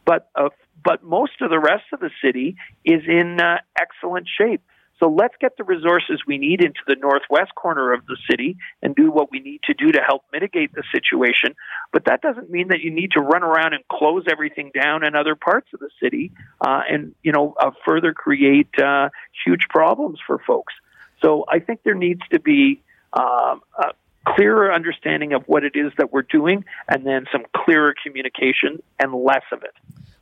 but 0.07 0.31
uh, 0.35 0.49
but 0.83 1.03
most 1.03 1.41
of 1.43 1.51
the 1.51 1.61
rest 1.61 1.85
of 1.93 2.01
the 2.01 2.11
city 2.25 2.57
is 2.85 3.03
in 3.07 3.41
uh, 3.41 3.59
excellent 3.79 4.27
shape. 4.39 4.63
So 5.03 5.09
let's 5.09 5.35
get 5.41 5.57
the 5.57 5.65
resources 5.65 6.21
we 6.29 6.39
need 6.39 6.63
into 6.63 6.79
the 6.87 6.95
northwest 6.95 7.57
corner 7.57 7.93
of 7.93 8.07
the 8.07 8.17
city 8.31 8.57
and 8.83 8.95
do 8.95 9.11
what 9.11 9.33
we 9.33 9.41
need 9.41 9.61
to 9.65 9.75
do 9.75 9.91
to 9.91 10.01
help 10.01 10.23
mitigate 10.33 10.73
the 10.75 10.85
situation. 10.95 11.57
But 11.93 12.05
that 12.05 12.21
doesn't 12.21 12.51
mean 12.51 12.69
that 12.69 12.83
you 12.83 12.93
need 12.93 13.11
to 13.17 13.21
run 13.21 13.43
around 13.43 13.75
and 13.75 13.83
close 13.89 14.25
everything 14.31 14.71
down 14.73 15.05
in 15.05 15.17
other 15.17 15.35
parts 15.35 15.67
of 15.75 15.81
the 15.81 15.91
city 16.01 16.31
uh, 16.61 16.83
and 16.89 17.17
you 17.25 17.33
know 17.33 17.57
uh, 17.59 17.73
further 17.85 18.13
create 18.13 18.69
uh, 18.79 19.09
huge 19.45 19.67
problems 19.71 20.21
for 20.25 20.39
folks. 20.47 20.73
So 21.21 21.47
I 21.49 21.59
think 21.59 21.83
there 21.83 21.95
needs 21.95 22.23
to 22.31 22.39
be 22.39 22.81
um, 23.13 23.63
a 23.77 23.95
clearer 24.25 24.73
understanding 24.73 25.33
of 25.33 25.43
what 25.47 25.65
it 25.65 25.75
is 25.75 25.91
that 25.99 26.13
we're 26.13 26.23
doing, 26.23 26.65
and 26.87 27.05
then 27.05 27.27
some 27.33 27.43
clearer 27.57 27.93
communication 28.05 28.81
and 29.01 29.13
less 29.13 29.43
of 29.51 29.65
it. 29.65 29.75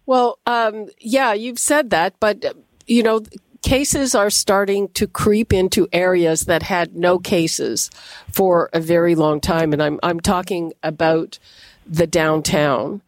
Well, 0.06 0.38
um, 0.46 0.86
yeah, 0.98 1.34
you've 1.34 1.58
said 1.58 1.90
that, 1.90 2.14
but 2.18 2.56
you 2.86 3.02
know 3.02 3.20
cases 3.62 4.14
are 4.14 4.30
starting 4.30 4.88
to 4.90 5.06
creep 5.06 5.52
into 5.52 5.88
areas 5.92 6.42
that 6.42 6.62
had 6.62 6.96
no 6.96 7.18
cases 7.18 7.90
for 8.30 8.70
a 8.72 8.80
very 8.80 9.14
long 9.14 9.40
time, 9.40 9.72
and 9.72 9.82
I'm 9.82 9.98
I'm 10.02 10.20
talking 10.20 10.72
about 10.82 11.38
the 11.86 12.06
downtown, 12.06 13.02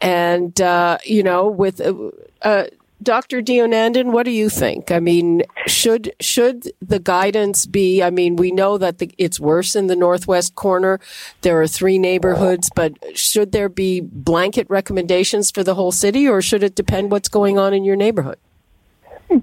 and 0.00 0.58
uh, 0.60 0.98
you 1.04 1.22
know, 1.22 1.48
with 1.48 1.80
uh, 1.80 2.10
uh, 2.42 2.64
Dr. 3.02 3.42
Deonandan, 3.42 4.10
what 4.12 4.24
do 4.24 4.30
you 4.30 4.48
think? 4.48 4.90
I 4.90 5.00
mean, 5.00 5.42
should 5.66 6.14
should 6.18 6.72
the 6.80 6.98
guidance 6.98 7.66
be? 7.66 8.02
I 8.02 8.10
mean, 8.10 8.36
we 8.36 8.50
know 8.50 8.78
that 8.78 8.98
the, 8.98 9.10
it's 9.18 9.38
worse 9.38 9.76
in 9.76 9.86
the 9.86 9.96
northwest 9.96 10.54
corner. 10.54 10.98
There 11.42 11.60
are 11.60 11.66
three 11.66 11.98
neighborhoods, 11.98 12.70
but 12.74 12.94
should 13.16 13.52
there 13.52 13.68
be 13.68 14.00
blanket 14.00 14.66
recommendations 14.70 15.50
for 15.50 15.62
the 15.62 15.74
whole 15.74 15.92
city, 15.92 16.26
or 16.28 16.40
should 16.40 16.62
it 16.62 16.74
depend 16.74 17.10
what's 17.10 17.28
going 17.28 17.58
on 17.58 17.74
in 17.74 17.84
your 17.84 17.96
neighborhood? 17.96 18.38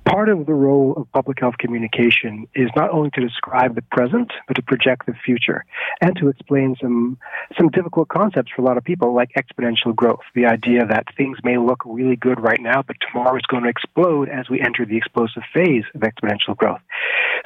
Part 0.06 0.30
of 0.30 0.46
the 0.46 0.54
role 0.54 0.94
of 0.96 1.12
public 1.12 1.40
health 1.40 1.56
communication 1.58 2.48
is 2.56 2.70
not 2.76 2.92
only 2.92 3.10
to 3.12 3.22
describe 3.22 3.76
the 3.76 3.82
present, 3.82 4.32
but 4.48 4.56
to 4.56 4.62
project 4.62 5.06
the 5.06 5.14
future 5.26 5.66
and 6.02 6.16
to 6.18 6.30
explain 6.30 6.76
some, 6.82 7.18
some 7.58 7.70
difficult 7.70 8.08
concepts 8.08 8.52
for 8.56 8.62
a 8.62 8.66
lot 8.66 8.78
of 8.78 8.84
people, 8.84 9.14
like 9.14 9.32
exponential 9.38 9.96
growth. 9.96 10.22
The 10.36 10.46
idea 10.46 10.86
that 10.86 11.08
things 11.18 11.38
may 11.44 11.58
look 11.58 11.82
really 11.86 12.16
good 12.16 12.40
right 12.40 12.62
now, 12.62 12.82
but 12.82 12.96
tomorrow 13.02 13.36
is 13.36 13.44
going 13.50 13.64
to 13.64 13.70
explode 13.70 14.30
as 14.30 14.50
we 14.50 14.62
enter 14.62 14.86
the 14.86 14.98
explosive 14.98 15.44
phase 15.54 15.84
of 15.96 16.02
exponential 16.02 16.56
growth. 16.56 16.82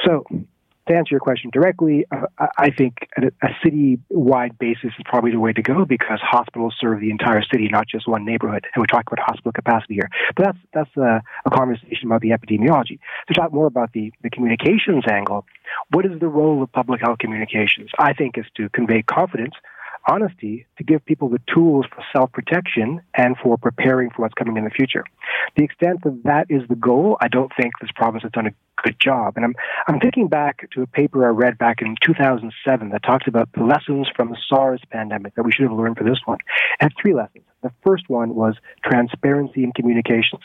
So, 0.06 0.24
to 0.88 0.96
answer 0.96 1.12
your 1.12 1.20
question 1.20 1.50
directly, 1.52 2.06
uh, 2.12 2.48
I 2.58 2.72
think 2.72 2.98
a, 3.18 3.28
a 3.46 3.50
city-wide 3.64 4.58
basis 4.58 4.92
is 4.98 5.06
probably 5.06 5.32
the 5.32 5.40
way 5.40 5.54
to 5.54 5.62
go 5.62 5.86
because 5.86 6.20
hospitals 6.22 6.76
serve 6.80 7.00
the 7.00 7.12
entire 7.12 7.42
city, 7.44 7.70
not 7.72 7.88
just 7.88 8.08
one 8.08 8.26
neighborhood. 8.26 8.66
And 8.74 8.82
we're 8.82 8.88
talking 8.88 9.08
about 9.12 9.26
hospital 9.26 9.52
capacity 9.52 9.96
here, 9.96 10.10
but 10.36 10.46
that's 10.46 10.58
that's 10.74 10.98
a, 10.98 11.22
a 11.46 11.50
conversation 11.50 12.08
about 12.08 12.22
the 12.22 12.30
epidemiology. 12.30 13.00
To 13.28 13.34
talk 13.34 13.54
more 13.54 13.68
about 13.68 13.94
the 13.94 14.12
the 14.24 14.30
communications 14.30 15.04
angle, 15.10 15.46
what 15.92 16.06
is 16.06 16.20
the 16.20 16.28
role 16.28 16.64
of 16.64 16.72
public 16.72 17.02
health 17.02 17.20
communications? 17.20 17.92
I 18.00 18.14
think 18.14 18.38
is 18.38 18.46
to 18.58 18.70
convey 18.70 19.02
confidence 19.04 19.54
honesty 20.08 20.66
to 20.78 20.84
give 20.84 21.06
people 21.06 21.30
the 21.30 21.42
tools 21.54 21.86
for 21.94 22.04
self 22.14 22.32
protection 22.32 23.02
and 23.14 23.36
for 23.38 23.58
preparing 23.58 24.10
for 24.10 24.22
what's 24.22 24.34
coming 24.34 24.58
in 24.58 24.64
the 24.64 24.70
future. 24.70 25.04
The 25.56 25.64
extent 25.64 26.04
that 26.04 26.22
that 26.24 26.48
is 26.50 26.68
the 26.70 26.76
goal, 26.76 27.18
I 27.22 27.28
don't 27.28 27.52
think 27.60 27.74
this 27.80 27.92
province 27.96 28.24
has 28.24 28.32
done 28.32 28.48
a 28.48 28.52
good 28.84 28.96
job. 29.00 29.34
And 29.36 29.46
I'm, 29.46 29.56
I'm 29.88 30.00
thinking 30.00 30.28
back 30.28 30.70
to 30.72 30.82
a 30.82 30.88
paper 30.88 31.26
I 31.26 31.30
read 31.30 31.58
back 31.58 31.82
in 31.82 31.96
2007 32.04 32.90
that 32.90 33.04
talks 33.04 33.28
about 33.28 33.50
the 33.54 33.64
lessons 33.64 34.08
from 34.16 34.30
the 34.30 34.38
SARS 34.48 34.82
pandemic 34.92 35.36
that 35.36 35.44
we 35.44 35.52
should 35.52 35.64
have 35.64 35.78
learned 35.78 35.98
for 35.98 36.04
this 36.04 36.20
one. 36.26 36.38
It 36.80 36.84
had 36.84 36.92
three 37.02 37.14
lessons. 37.14 37.44
The 37.64 37.72
first 37.84 38.08
one 38.08 38.36
was 38.36 38.56
transparency 38.84 39.64
in 39.64 39.74
communications. 39.74 40.42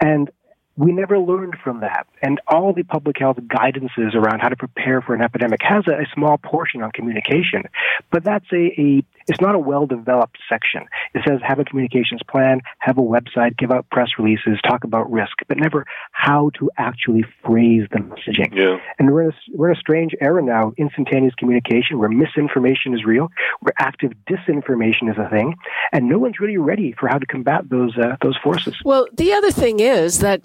And 0.00 0.30
we 0.76 0.92
never 0.92 1.18
learned 1.18 1.56
from 1.62 1.80
that. 1.80 2.06
And 2.22 2.40
all 2.46 2.72
the 2.72 2.82
public 2.82 3.18
health 3.18 3.38
guidances 3.38 4.14
around 4.14 4.40
how 4.40 4.48
to 4.48 4.56
prepare 4.56 5.00
for 5.00 5.14
an 5.14 5.22
epidemic 5.22 5.60
has 5.62 5.84
a, 5.86 5.92
a 5.92 6.06
small 6.14 6.38
portion 6.38 6.82
on 6.82 6.92
communication, 6.92 7.64
but 8.10 8.24
that's 8.24 8.46
a, 8.52 8.80
a 8.80 9.04
it's 9.28 9.40
not 9.40 9.54
a 9.54 9.58
well 9.58 9.86
developed 9.86 10.38
section. 10.48 10.82
It 11.14 11.22
says 11.26 11.40
have 11.42 11.58
a 11.58 11.64
communications 11.64 12.20
plan, 12.28 12.60
have 12.78 12.98
a 12.98 13.02
website, 13.02 13.56
give 13.56 13.72
out 13.72 13.88
press 13.90 14.10
releases, 14.18 14.60
talk 14.62 14.84
about 14.84 15.10
risk, 15.10 15.32
but 15.48 15.56
never 15.56 15.84
how 16.12 16.50
to 16.58 16.70
actually 16.78 17.24
phrase 17.44 17.88
the 17.90 17.98
messaging. 17.98 18.54
Yeah. 18.54 18.78
And 18.98 19.10
we're 19.10 19.22
in, 19.22 19.30
a, 19.30 19.34
we're 19.52 19.70
in 19.70 19.76
a 19.76 19.80
strange 19.80 20.14
era 20.20 20.42
now, 20.42 20.72
instantaneous 20.76 21.34
communication, 21.34 21.98
where 21.98 22.08
misinformation 22.08 22.94
is 22.94 23.04
real, 23.04 23.28
where 23.60 23.72
active 23.78 24.12
disinformation 24.28 25.10
is 25.10 25.16
a 25.18 25.28
thing, 25.28 25.54
and 25.92 26.08
no 26.08 26.18
one's 26.18 26.38
really 26.38 26.58
ready 26.58 26.94
for 26.98 27.08
how 27.08 27.18
to 27.18 27.26
combat 27.26 27.68
those 27.68 27.96
uh, 27.96 28.16
those 28.22 28.36
forces. 28.42 28.76
Well, 28.84 29.08
the 29.12 29.32
other 29.32 29.50
thing 29.50 29.80
is 29.80 30.20
that 30.20 30.42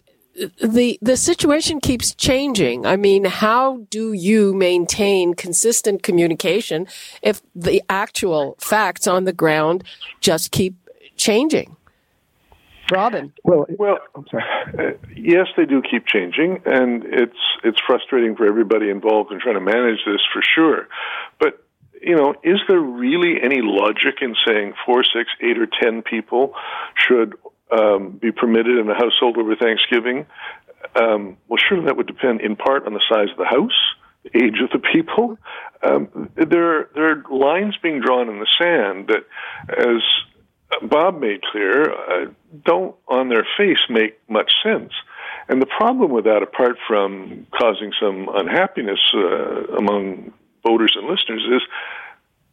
the 0.62 0.98
the 1.02 1.18
situation 1.18 1.80
keeps 1.80 2.16
changing. 2.16 2.86
I 2.86 2.96
mean, 2.96 3.26
how 3.26 3.86
do 3.90 4.14
you 4.14 4.54
maintain 4.54 5.34
consistent 5.34 6.04
communication 6.04 6.88
if 7.22 7.42
the 7.56 7.84
actual 7.90 8.56
facts 8.60 9.08
on 9.08 9.26
the 9.26 9.34
ground 9.34 9.84
just 10.20 10.52
keep 10.52 10.76
changing? 11.18 11.76
Robin. 12.92 13.32
Well, 13.44 13.66
well, 13.80 14.00
I'm 14.16 14.26
sorry. 14.30 14.44
Uh, 14.78 14.98
yes, 15.16 15.48
they 15.56 15.66
do 15.66 15.82
keep 15.82 16.06
changing, 16.06 16.62
and 16.66 17.04
it's 17.06 17.40
it's 17.64 17.80
frustrating 17.86 18.36
for 18.36 18.46
everybody 18.46 18.90
involved 18.90 19.32
in 19.32 19.40
trying 19.40 19.56
to 19.56 19.62
manage 19.62 20.00
this 20.06 20.22
for 20.34 20.42
sure. 20.42 20.88
But 21.40 21.64
you 22.02 22.16
know, 22.16 22.34
is 22.44 22.60
there 22.68 22.80
really 22.80 23.42
any 23.42 23.62
logic 23.62 24.16
in 24.22 24.36
saying 24.46 24.74
four, 24.86 25.04
six, 25.04 25.30
eight, 25.42 25.58
or 25.58 25.68
ten 25.68 26.02
people 26.02 26.54
should 26.96 27.36
um, 27.72 28.20
be 28.22 28.32
permitted 28.32 28.78
in 28.78 28.90
a 28.90 28.96
household 28.96 29.38
over 29.38 29.56
Thanksgiving? 29.56 30.26
Um, 30.96 31.38
well, 31.48 31.60
sure, 31.70 31.84
that 31.86 31.96
would 31.98 32.08
depend 32.08 32.42
in 32.42 32.56
part 32.56 32.86
on 32.86 32.94
the 32.94 33.02
size 33.12 33.30
of 33.32 33.38
the 33.38 33.46
house, 33.46 33.80
the 34.24 34.44
age 34.44 34.60
of 34.62 34.70
the 34.72 34.80
people. 34.94 35.38
Um, 35.84 36.30
there, 36.36 36.90
there 36.94 37.12
are 37.12 37.24
lines 37.32 37.76
being 37.82 38.02
drawn 38.02 38.30
in 38.30 38.40
the 38.40 38.48
sand 38.60 39.08
that, 39.08 39.24
as 39.70 40.02
Bob 40.90 41.20
made 41.20 41.42
clear, 41.44 41.92
uh, 41.92 42.26
don't 42.66 42.96
on 43.08 43.30
their 43.30 43.48
face 43.58 43.82
make 43.90 44.20
much 44.30 44.52
sense. 44.64 44.92
And 45.48 45.62
the 45.62 45.66
problem 45.68 46.12
with 46.12 46.26
that, 46.26 46.44
apart 46.44 46.78
from 46.88 47.48
causing 47.58 47.92
some 48.00 48.30
unhappiness 48.34 49.00
uh, 49.14 49.76
among 49.78 50.34
voters 50.66 50.94
and 50.96 51.08
listeners, 51.08 51.44
is 51.52 51.62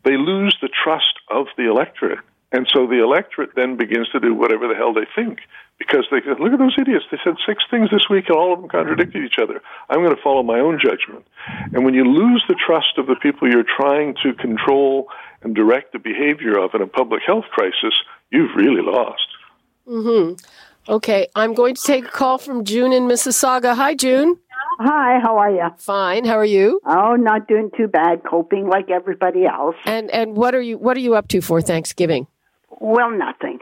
they 0.05 0.17
lose 0.17 0.57
the 0.61 0.69
trust 0.69 1.15
of 1.31 1.47
the 1.57 1.69
electorate. 1.69 2.21
And 2.51 2.67
so 2.73 2.87
the 2.87 3.03
electorate 3.03 3.51
then 3.55 3.77
begins 3.77 4.09
to 4.11 4.21
do 4.21 4.35
whatever 4.35 4.69
the 4.69 4.75
hell 4.75 4.95
they 4.95 5.07
think 5.15 5.41
because 5.79 6.07
they 6.11 6.21
go, 6.21 6.35
look 6.41 6.53
at 6.53 6.59
those 6.59 6.77
idiots. 6.81 7.05
They 7.11 7.19
said 7.23 7.35
six 7.47 7.63
things 7.71 7.91
this 7.91 8.09
week 8.09 8.25
and 8.29 8.37
all 8.37 8.53
of 8.53 8.61
them 8.61 8.71
contradicted 8.71 9.23
each 9.23 9.39
other. 9.41 9.61
I'm 9.91 10.03
going 10.03 10.17
to 10.17 10.23
follow 10.23 10.43
my 10.43 10.59
own 10.59 10.81
judgment. 10.83 11.27
And 11.73 11.85
when 11.85 11.95
you 11.95 12.05
lose 12.05 12.43
the 12.49 12.55
trust 12.55 12.97
of 12.97 13.07
the 13.07 13.17
people 13.17 13.51
you're 13.51 13.65
trying 13.65 14.17
to 14.23 14.33
control 14.35 15.09
and 15.43 15.55
direct 15.55 15.93
the 15.93 15.99
behavior 15.99 16.59
of 16.59 16.75
in 16.75 16.81
a 16.81 16.87
public 16.87 17.23
health 17.27 17.45
crisis, 17.53 17.95
you've 18.31 18.55
really 18.57 18.83
lost. 18.83 19.29
Mm-hmm. 19.87 20.35
Okay, 20.91 21.29
I'm 21.35 21.53
going 21.53 21.75
to 21.75 21.83
take 21.83 22.07
a 22.07 22.11
call 22.11 22.39
from 22.39 22.65
June 22.65 22.95
in 22.95 23.03
Mississauga. 23.03 23.77
Hi, 23.77 23.95
June. 23.95 24.39
Hi, 24.81 25.19
how 25.21 25.37
are 25.37 25.51
you? 25.51 25.69
Fine. 25.77 26.25
How 26.25 26.39
are 26.39 26.45
you? 26.45 26.81
Oh, 26.87 27.15
not 27.17 27.47
doing 27.47 27.71
too 27.77 27.89
bad, 27.89 28.23
coping 28.25 28.69
like 28.69 28.91
everybody 28.91 29.45
else. 29.45 29.75
And 29.85 30.11
and 30.11 30.37
what 30.37 30.55
are 30.55 30.61
you 30.61 30.79
what 30.79 30.97
are 30.97 31.01
you 31.01 31.15
up 31.15 31.29
to 31.29 31.41
for 31.41 31.61
Thanksgiving? 31.61 32.27
Well, 32.81 33.11
nothing. 33.11 33.59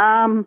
Um, 0.00 0.46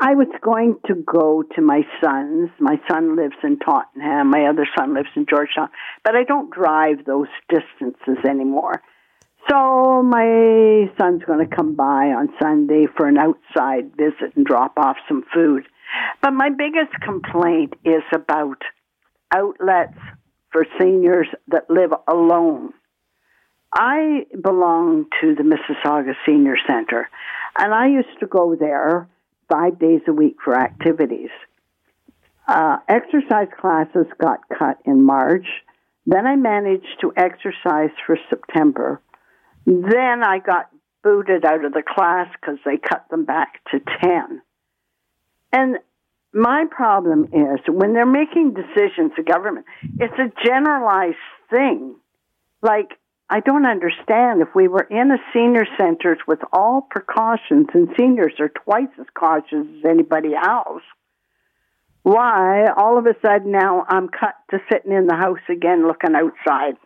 I 0.00 0.14
was 0.14 0.28
going 0.42 0.76
to 0.86 0.94
go 0.94 1.42
to 1.54 1.62
my 1.62 1.82
son's. 2.02 2.50
My 2.58 2.80
son 2.90 3.16
lives 3.16 3.36
in 3.42 3.58
Tottenham. 3.58 4.30
My 4.30 4.46
other 4.46 4.66
son 4.78 4.94
lives 4.94 5.08
in 5.16 5.26
Georgetown. 5.28 5.68
But 6.04 6.16
I 6.16 6.24
don't 6.24 6.50
drive 6.50 7.04
those 7.06 7.28
distances 7.48 8.24
anymore. 8.28 8.82
So 9.48 10.02
my 10.02 10.90
son's 10.98 11.22
going 11.24 11.46
to 11.48 11.56
come 11.56 11.76
by 11.76 12.08
on 12.08 12.28
Sunday 12.42 12.86
for 12.96 13.06
an 13.06 13.16
outside 13.16 13.96
visit 13.96 14.34
and 14.34 14.44
drop 14.44 14.74
off 14.76 14.96
some 15.08 15.24
food. 15.32 15.64
But 16.20 16.32
my 16.32 16.50
biggest 16.50 17.00
complaint 17.00 17.74
is 17.84 18.02
about 18.12 18.62
outlets 19.34 19.98
for 20.50 20.66
seniors 20.80 21.28
that 21.48 21.70
live 21.70 21.92
alone. 22.08 22.72
I 23.72 24.26
belong 24.40 25.06
to 25.20 25.34
the 25.34 25.42
Mississauga 25.42 26.14
Senior 26.24 26.56
Center, 26.66 27.08
and 27.58 27.74
I 27.74 27.88
used 27.88 28.20
to 28.20 28.26
go 28.26 28.56
there 28.56 29.08
five 29.50 29.78
days 29.78 30.00
a 30.08 30.12
week 30.12 30.36
for 30.44 30.54
activities. 30.54 31.30
Uh, 32.48 32.78
exercise 32.88 33.48
classes 33.60 34.06
got 34.20 34.40
cut 34.56 34.78
in 34.84 35.02
March. 35.02 35.46
Then 36.06 36.26
I 36.26 36.36
managed 36.36 37.00
to 37.00 37.12
exercise 37.16 37.90
for 38.06 38.16
September. 38.30 39.00
Then 39.64 40.22
I 40.22 40.38
got 40.38 40.70
booted 41.02 41.44
out 41.44 41.64
of 41.64 41.72
the 41.72 41.82
class 41.82 42.28
because 42.40 42.58
they 42.64 42.76
cut 42.78 43.08
them 43.10 43.24
back 43.24 43.60
to 43.72 43.80
10. 44.00 44.42
And 45.52 45.78
my 46.32 46.66
problem 46.70 47.24
is 47.32 47.60
when 47.68 47.94
they're 47.94 48.06
making 48.06 48.54
decisions, 48.54 49.12
the 49.16 49.22
government, 49.22 49.66
it's 49.98 50.14
a 50.18 50.32
generalized 50.44 51.16
thing. 51.50 51.96
Like, 52.62 52.90
I 53.28 53.40
don't 53.40 53.66
understand 53.66 54.40
if 54.40 54.54
we 54.54 54.68
were 54.68 54.86
in 54.88 55.10
a 55.10 55.18
senior 55.32 55.66
centers 55.76 56.18
with 56.28 56.38
all 56.52 56.82
precautions 56.82 57.66
and 57.74 57.88
seniors 57.98 58.34
are 58.38 58.48
twice 58.48 58.92
as 59.00 59.06
cautious 59.14 59.66
as 59.78 59.84
anybody 59.84 60.34
else 60.34 60.82
why 62.06 62.66
all 62.76 62.98
of 62.98 63.06
a 63.06 63.16
sudden 63.20 63.50
now 63.50 63.84
I'm 63.88 64.08
cut 64.08 64.36
to 64.52 64.60
sitting 64.70 64.92
in 64.92 65.08
the 65.08 65.16
house 65.16 65.40
again 65.48 65.88
looking 65.88 66.14
outside. 66.14 66.76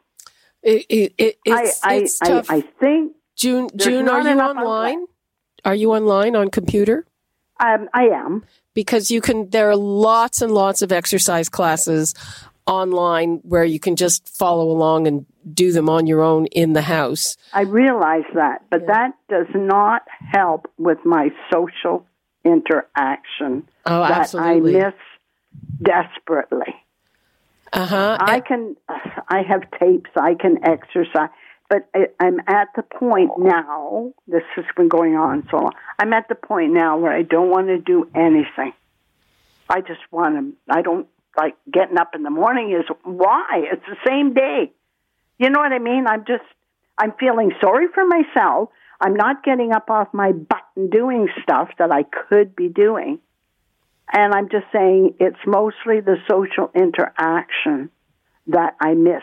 It, 0.63 0.87
it, 0.89 1.15
it, 1.19 1.39
it's, 1.45 1.85
I, 1.85 1.95
it's 1.97 2.23
I, 2.23 2.27
tough. 2.27 2.47
I, 2.49 2.55
I 2.55 2.61
think 2.63 3.17
June, 3.37 3.69
June, 3.77 4.09
are 4.09 4.23
you 4.23 4.41
online? 4.41 5.05
Are 5.63 5.75
you 5.75 5.93
online 5.93 6.37
on 6.37 6.49
computer? 6.49 7.05
Um, 7.63 7.91
I 7.93 8.05
am 8.05 8.45
because 8.73 9.11
you 9.11 9.21
can. 9.21 9.51
There 9.51 9.69
are 9.69 9.77
lots 9.77 10.41
and 10.41 10.55
lots 10.55 10.81
of 10.81 10.91
exercise 10.91 11.51
classes 11.51 12.15
online 12.67 13.41
where 13.43 13.65
you 13.65 13.81
can 13.81 13.97
just 13.97 14.29
follow 14.29 14.71
along 14.71 15.07
and 15.07 15.27
do 15.53 15.73
them 15.73 15.89
on 15.89 16.07
your 16.07 16.23
own 16.23 16.47
in 16.47 16.73
the 16.73 16.83
house. 16.83 17.37
I 17.53 17.63
realize 17.63 18.25
that, 18.35 18.63
but 18.71 18.83
yeah. 18.83 18.87
that 18.95 19.13
does 19.29 19.55
not 19.55 20.03
help 20.33 20.71
with 20.79 20.99
my 21.05 21.31
social 21.53 22.07
interaction 22.45 23.69
oh, 23.87 24.01
that 24.01 24.13
absolutely. 24.13 24.81
I 24.81 24.85
miss 24.87 24.95
desperately. 25.83 26.75
Uh-huh. 27.73 28.17
I 28.21 28.41
can, 28.41 28.77
I 28.89 29.43
have 29.49 29.63
tapes, 29.79 30.11
I 30.17 30.35
can 30.35 30.65
exercise, 30.65 31.31
but 31.69 31.89
I, 31.95 32.07
I'm 32.19 32.41
at 32.47 32.69
the 32.75 32.83
point 32.83 33.31
now, 33.39 34.13
this 34.27 34.43
has 34.57 34.65
been 34.77 34.89
going 34.89 35.15
on 35.15 35.47
so 35.51 35.59
long, 35.59 35.73
I'm 35.99 36.13
at 36.13 36.29
the 36.29 36.35
point 36.35 36.73
now 36.73 36.99
where 36.99 37.13
I 37.13 37.23
don't 37.23 37.49
want 37.49 37.69
to 37.69 37.79
do 37.79 38.11
anything. 38.15 38.73
I 39.69 39.81
just 39.83 40.01
want 40.11 40.35
to, 40.37 40.53
I 40.69 40.83
don't 40.83 41.07
like 41.41 41.57
getting 41.73 41.97
up 41.97 42.15
in 42.15 42.23
the 42.23 42.31
morning 42.31 42.77
is 42.79 42.85
why? 43.03 43.65
It's 43.73 43.87
the 43.87 43.97
same 44.07 44.35
day. 44.35 44.73
You 45.39 45.49
know 45.49 45.61
what 45.61 45.73
I 45.73 45.79
mean? 45.79 46.07
I'm 46.07 46.25
just, 46.27 46.45
I'm 46.99 47.13
feeling 47.19 47.53
sorry 47.63 47.87
for 47.95 48.05
myself. 48.07 48.69
I'm 49.01 49.15
not 49.15 49.43
getting 49.43 49.73
up 49.73 49.89
off 49.89 50.09
my 50.13 50.33
butt 50.33 50.67
and 50.77 50.91
doing 50.91 51.29
stuff 51.43 51.71
that 51.79 51.91
I 51.91 52.03
could 52.03 52.55
be 52.55 52.69
doing. 52.69 53.21
And 54.13 54.35
I'm 54.35 54.51
just 54.51 54.67
saying 54.71 55.15
it's 55.19 55.39
mostly 55.47 56.01
the 56.01 56.17
social 56.31 56.71
interaction 56.75 57.89
that 58.49 58.77
I 58.79 58.93
miss. 58.93 59.23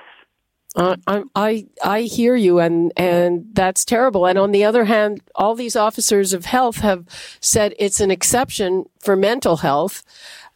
Uh, 0.75 0.95
I, 1.07 1.23
I 1.35 1.65
I 1.83 2.01
hear 2.01 2.35
you, 2.35 2.59
and 2.59 2.93
and 2.95 3.45
that's 3.53 3.83
terrible. 3.83 4.27
And 4.27 4.37
on 4.37 4.51
the 4.51 4.63
other 4.63 4.85
hand, 4.85 5.21
all 5.33 5.55
these 5.55 5.75
officers 5.75 6.33
of 6.33 6.45
health 6.45 6.77
have 6.77 7.05
said 7.41 7.73
it's 7.79 7.99
an 7.99 8.11
exception 8.11 8.85
for 8.99 9.15
mental 9.15 9.57
health. 9.57 10.03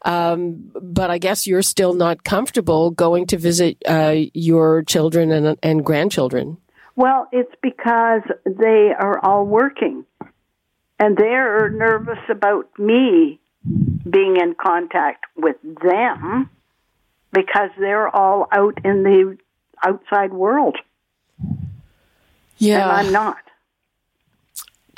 Um, 0.03 0.71
but 0.81 1.11
I 1.11 1.17
guess 1.17 1.45
you're 1.45 1.61
still 1.61 1.93
not 1.93 2.23
comfortable 2.23 2.91
going 2.91 3.27
to 3.27 3.37
visit 3.37 3.77
uh, 3.87 4.15
your 4.33 4.83
children 4.83 5.31
and 5.31 5.57
and 5.61 5.85
grandchildren. 5.85 6.57
Well, 6.95 7.27
it's 7.31 7.53
because 7.61 8.21
they 8.45 8.91
are 8.97 9.19
all 9.23 9.45
working, 9.45 10.05
and 10.99 11.15
they're 11.17 11.69
nervous 11.69 12.19
about 12.29 12.67
me 12.77 13.39
being 13.63 14.37
in 14.37 14.55
contact 14.59 15.25
with 15.37 15.55
them 15.61 16.49
because 17.31 17.69
they're 17.79 18.13
all 18.13 18.47
out 18.51 18.79
in 18.83 19.03
the 19.03 19.37
outside 19.83 20.33
world. 20.33 20.77
Yeah. 22.57 22.83
And 22.83 22.91
I'm 22.91 23.11
not. 23.11 23.37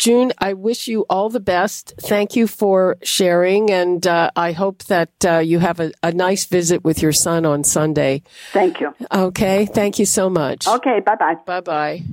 June, 0.04 0.34
I 0.38 0.52
wish 0.52 0.90
you 0.90 1.06
all 1.10 1.30
the 1.30 1.40
best. 1.40 1.94
Thank 1.98 2.36
you 2.36 2.46
for 2.46 2.98
sharing, 3.04 3.72
and 3.72 4.06
uh, 4.06 4.32
I 4.36 4.52
hope 4.52 4.84
that 4.92 5.12
uh, 5.26 5.38
you 5.38 5.60
have 5.60 5.80
a, 5.80 5.94
a, 6.04 6.12
nice 6.12 6.44
visit 6.44 6.84
with 6.84 7.02
your 7.02 7.14
son 7.14 7.46
on 7.46 7.64
Sunday. 7.64 8.22
Thank 8.52 8.82
you. 8.82 8.94
Okay, 9.14 9.66
thank 9.66 10.00
you 10.00 10.06
so 10.06 10.30
much. 10.30 10.68
Okay, 10.68 11.00
bye 11.00 11.16
bye. 11.16 11.36
Bye 11.46 11.62
bye. 11.62 12.04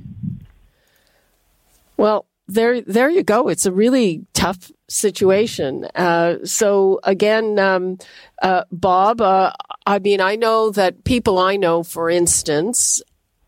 Well, 1.97 2.27
there, 2.47 2.79
there 2.79 3.09
you 3.09 3.23
go. 3.23 3.49
It's 3.49 3.65
a 3.65 3.73
really 3.73 4.25
tough 4.31 4.71
situation. 4.87 5.83
Uh, 5.93 6.45
so 6.45 7.01
again, 7.03 7.59
um, 7.59 7.97
uh, 8.41 8.63
Bob, 8.71 9.19
uh, 9.19 9.51
I 9.85 9.99
mean, 9.99 10.21
I 10.21 10.37
know 10.37 10.69
that 10.71 11.03
people 11.03 11.37
I 11.37 11.57
know, 11.57 11.83
for 11.83 12.09
instance, 12.09 13.01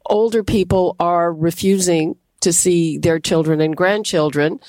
older 0.06 0.44
people 0.44 0.98
are 1.00 1.32
refusing 1.32 2.18
to 2.44 2.54
see 2.54 2.98
their 2.98 3.20
children 3.20 3.60
and 3.60 3.76
grandchildren, 3.76 4.60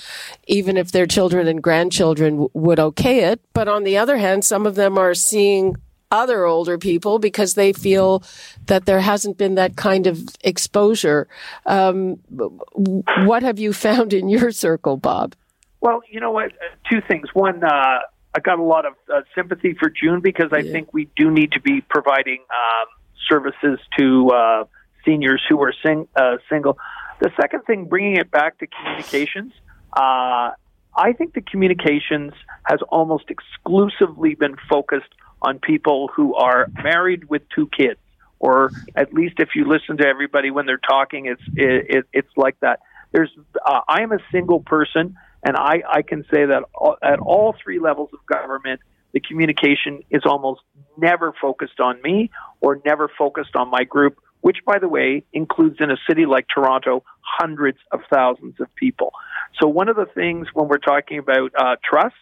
even 0.47 0.77
if 0.77 0.91
their 0.91 1.07
children 1.07 1.47
and 1.47 1.63
grandchildren 1.63 2.33
w- 2.35 2.51
would 2.55 2.81
okay 2.81 3.25
it. 3.25 3.41
But 3.53 3.69
on 3.69 3.85
the 3.85 3.99
other 3.99 4.17
hand, 4.17 4.45
some 4.45 4.67
of 4.67 4.75
them 4.75 4.99
are 4.99 5.15
seeing 5.15 5.77
other 6.11 6.45
older 6.45 6.79
people 6.79 7.19
because 7.19 7.55
they 7.55 7.73
feel 7.73 8.23
that 8.67 8.87
there 8.87 9.01
hasn't 9.01 9.37
been 9.37 9.57
that 9.57 9.77
kind 9.77 10.07
of 10.07 10.21
exposure. 10.43 11.29
Um, 11.67 12.17
what 13.25 13.43
have 13.43 13.59
you 13.59 13.73
found 13.73 14.13
in 14.13 14.29
your 14.29 14.51
circle, 14.53 14.97
Bob? 14.97 15.35
Well, 15.81 16.03
you 16.11 16.21
know 16.21 16.31
what? 16.31 16.53
Two 16.91 17.01
things. 17.07 17.29
One, 17.35 17.63
uh, 17.63 17.69
I 17.69 18.41
got 18.43 18.59
a 18.59 18.63
lot 18.63 18.87
of 18.87 18.95
uh, 19.13 19.23
sympathy 19.35 19.75
for 19.75 19.91
June 19.91 20.21
because 20.21 20.51
I 20.53 20.59
yeah. 20.59 20.73
think 20.73 20.95
we 20.95 21.09
do 21.17 21.31
need 21.31 21.53
to 21.53 21.61
be 21.61 21.81
providing 21.81 22.39
um, 22.41 22.87
services 23.29 23.79
to 23.99 24.31
uh, 24.31 24.65
seniors 25.05 25.43
who 25.49 25.63
are 25.63 25.75
sing- 25.85 26.09
uh, 26.17 26.37
single. 26.49 26.79
The 27.25 27.31
second 27.41 27.63
thing, 27.63 27.87
bringing 27.87 28.19
it 28.19 28.31
back 28.31 28.59
to 28.59 28.67
communications, 28.67 29.55
uh, 29.95 30.51
I 30.95 31.13
think 31.17 31.33
the 31.33 31.41
communications 31.41 32.35
has 32.65 32.81
almost 32.91 33.31
exclusively 33.31 34.35
been 34.35 34.57
focused 34.69 35.09
on 35.41 35.59
people 35.59 36.11
who 36.15 36.35
are 36.35 36.67
married 36.83 37.31
with 37.31 37.41
two 37.49 37.67
kids, 37.75 37.99
or 38.41 38.73
at 38.95 39.15
least 39.15 39.37
if 39.39 39.49
you 39.55 39.67
listen 39.67 39.97
to 39.97 40.07
everybody 40.07 40.51
when 40.51 40.67
they're 40.67 40.77
talking, 40.77 41.25
it's 41.25 41.41
it, 41.57 41.97
it, 41.97 42.05
it's 42.13 42.37
like 42.37 42.61
that. 42.61 42.81
There's 43.13 43.31
uh, 43.65 43.81
I 43.89 44.03
am 44.03 44.13
a 44.13 44.19
single 44.31 44.61
person, 44.61 45.17
and 45.43 45.57
I 45.57 45.83
I 45.89 46.03
can 46.03 46.25
say 46.25 46.45
that 46.45 46.65
all, 46.75 46.99
at 47.03 47.21
all 47.21 47.55
three 47.65 47.79
levels 47.79 48.11
of 48.13 48.19
government, 48.27 48.81
the 49.13 49.21
communication 49.21 50.03
is 50.11 50.25
almost 50.27 50.61
never 50.99 51.33
focused 51.41 51.81
on 51.81 52.03
me 52.03 52.31
or 52.61 52.83
never 52.85 53.09
focused 53.17 53.57
on 53.57 53.71
my 53.71 53.85
group. 53.85 54.19
Which, 54.45 54.59
by 54.67 54.79
the 54.79 54.89
way, 54.89 55.25
includes 55.33 55.77
in 55.81 55.91
a 55.91 55.97
city 56.07 56.27
like 56.27 56.47
Toronto 56.55 57.03
hundreds 57.23 57.79
of 57.91 58.01
thousands 58.13 58.61
of 58.61 58.67
people. 58.75 59.11
So, 59.59 59.69
one 59.69 59.89
of 59.89 59.97
the 59.97 60.05
things 60.05 60.49
when 60.53 60.69
we're 60.69 60.77
talking 60.77 61.19
about 61.19 61.53
uh, 61.59 61.77
trust 61.83 62.15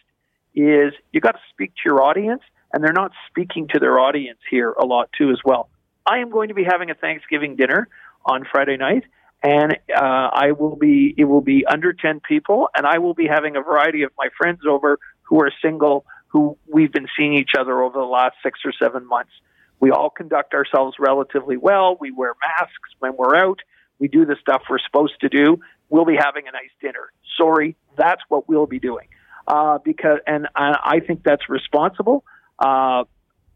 is 0.55 0.93
you 1.11 1.19
got 1.19 1.33
to 1.33 1.41
speak 1.51 1.71
to 1.75 1.81
your 1.83 2.01
audience 2.01 2.41
and 2.71 2.81
they're 2.81 2.93
not 2.93 3.11
speaking 3.27 3.67
to 3.73 3.79
their 3.79 3.99
audience 3.99 4.39
here 4.49 4.71
a 4.71 4.85
lot 4.85 5.09
too 5.17 5.31
as 5.31 5.39
well. 5.43 5.67
I 6.05 6.19
am 6.19 6.31
going 6.31 6.47
to 6.47 6.53
be 6.53 6.63
having 6.63 6.89
a 6.89 6.95
Thanksgiving 6.95 7.57
dinner 7.57 7.89
on 8.25 8.45
Friday 8.49 8.77
night, 8.77 9.03
and 9.43 9.73
uh, 9.93 10.29
I 10.31 10.53
will 10.57 10.77
be 10.77 11.13
it 11.17 11.25
will 11.25 11.41
be 11.41 11.65
under 11.65 11.91
ten 11.91 12.21
people, 12.21 12.69
and 12.73 12.87
I 12.87 12.99
will 12.99 13.15
be 13.15 13.27
having 13.27 13.57
a 13.57 13.61
variety 13.61 14.03
of 14.03 14.11
my 14.17 14.29
friends 14.37 14.61
over 14.65 14.97
who 15.23 15.41
are 15.41 15.51
single, 15.61 16.05
who 16.27 16.57
we've 16.71 16.93
been 16.93 17.09
seeing 17.17 17.33
each 17.33 17.51
other 17.59 17.81
over 17.81 17.99
the 17.99 18.05
last 18.05 18.35
six 18.41 18.61
or 18.63 18.71
seven 18.71 19.05
months. 19.05 19.31
We 19.79 19.91
all 19.91 20.09
conduct 20.09 20.53
ourselves 20.53 20.95
relatively 20.99 21.57
well. 21.57 21.97
We 21.99 22.11
wear 22.11 22.33
masks 22.41 22.89
when 22.99 23.15
we're 23.17 23.35
out. 23.35 23.59
We 23.99 24.07
do 24.07 24.25
the 24.25 24.35
stuff 24.41 24.63
we're 24.69 24.79
supposed 24.79 25.19
to 25.21 25.29
do. 25.29 25.59
We'll 25.89 26.05
be 26.05 26.17
having 26.17 26.47
a 26.47 26.51
nice 26.51 26.71
dinner. 26.81 27.11
Sorry, 27.37 27.75
that's 27.97 28.21
what 28.29 28.47
we'll 28.49 28.65
be 28.65 28.79
doing. 28.79 29.07
Uh, 29.47 29.77
because, 29.83 30.19
and 30.25 30.47
I 30.55 30.75
I, 30.83 30.99
think 31.01 31.23
that's 31.23 31.49
responsible 31.49 32.23
uh, 32.59 33.03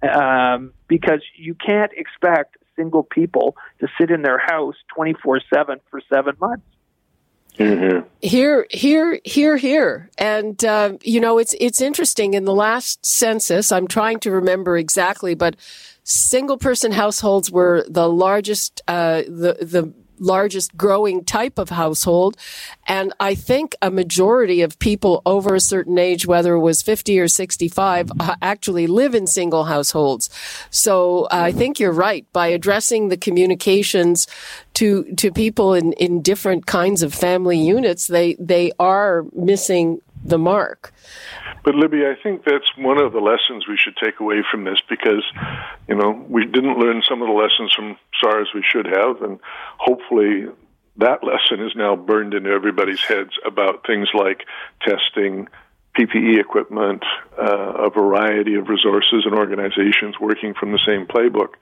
um, 0.04 0.74
because 0.88 1.22
you 1.38 1.56
can't 1.56 1.92
expect 1.96 2.58
single 2.76 3.04
people 3.04 3.56
to 3.80 3.88
sit 4.00 4.12
in 4.12 4.22
their 4.22 4.38
house 4.38 4.76
24 4.96 5.42
7 5.54 5.80
for 5.90 6.02
seven 6.14 6.36
months. 6.40 6.66
Mm-hmm. 7.58 8.08
Here, 8.22 8.68
here, 8.70 9.20
here, 9.26 9.58
here, 9.58 10.10
and 10.18 10.64
uh, 10.64 10.94
you 11.02 11.20
know 11.20 11.40
it's 11.40 11.56
it's 11.60 11.82
interesting. 11.82 12.36
In 12.36 12.46
the 12.46 12.54
last 12.54 13.04
census, 13.04 13.72
I'm 13.72 13.88
trying 13.88 14.20
to 14.22 14.32
remember 14.32 14.78
exactly, 14.78 15.34
but 15.34 15.56
single 16.04 16.58
person 16.58 16.92
households 16.92 17.50
were 17.50 17.84
the 17.90 18.08
largest, 18.08 18.82
uh, 18.88 19.24
the 19.24 19.58
the 19.60 19.92
largest 20.20 20.76
growing 20.78 21.24
type 21.24 21.58
of 21.58 21.70
household. 21.70 22.38
And 22.88 23.14
I 23.20 23.36
think 23.36 23.76
a 23.82 23.92
majority 23.92 24.62
of 24.62 24.80
people 24.80 25.22
over 25.26 25.56
a 25.56 25.60
certain 25.60 25.98
age, 25.98 26.26
whether 26.26 26.54
it 26.54 26.60
was 26.60 26.82
50 26.82 27.20
or 27.20 27.28
65, 27.28 28.12
uh, 28.20 28.36
actually 28.42 28.88
live 28.88 29.16
in 29.16 29.28
single 29.28 29.66
households. 29.66 30.30
So 30.70 31.28
I 31.32 31.52
think 31.52 31.80
you're 31.80 31.92
right. 31.92 32.26
By 32.34 32.48
addressing 32.48 33.10
the 33.10 33.18
communications 33.18 34.28
to, 34.76 35.04
to 35.16 35.32
people 35.32 35.74
in, 35.74 35.94
in 35.94 36.22
different 36.22 36.66
kinds 36.66 37.04
of 37.04 37.14
family 37.14 37.60
units, 37.60 38.08
they, 38.08 38.36
they 38.40 38.72
are 38.80 39.26
missing 39.34 40.02
the 40.24 40.38
mark. 40.38 40.94
But 41.68 41.76
Libby, 41.76 42.06
I 42.06 42.16
think 42.24 42.46
that's 42.46 42.72
one 42.78 42.98
of 42.98 43.12
the 43.12 43.20
lessons 43.20 43.68
we 43.68 43.76
should 43.76 43.98
take 44.02 44.22
away 44.22 44.38
from 44.50 44.64
this 44.64 44.80
because, 44.88 45.26
you 45.90 45.96
know, 45.96 46.12
we 46.30 46.46
didn't 46.46 46.80
learn 46.80 47.04
some 47.04 47.22
of 47.22 47.28
the 47.28 47.34
lessons 47.34 47.74
from 47.76 47.98
SARS 48.24 48.48
we 48.56 48.64
should 48.64 48.86
have, 48.86 49.22
and 49.22 49.38
hopefully 49.78 50.46
that 50.96 51.26
lesson 51.26 51.60
is 51.68 51.74
now 51.76 51.98
burned 51.98 52.34
into 52.34 52.52
everybody's 52.52 53.02
heads 53.02 53.32
about 53.46 53.86
things 53.86 54.08
like 54.14 54.46
testing, 54.80 55.50
PPE 56.00 56.40
equipment, 56.40 57.04
uh, 57.38 57.74
a 57.84 57.90
variety 57.90 58.56
of 58.56 58.70
resources 58.70 59.26
and 59.26 59.36
organizations 59.36 60.16
working 60.22 60.54
from 60.58 60.72
the 60.72 60.80
same 60.88 61.06
playbook. 61.06 61.56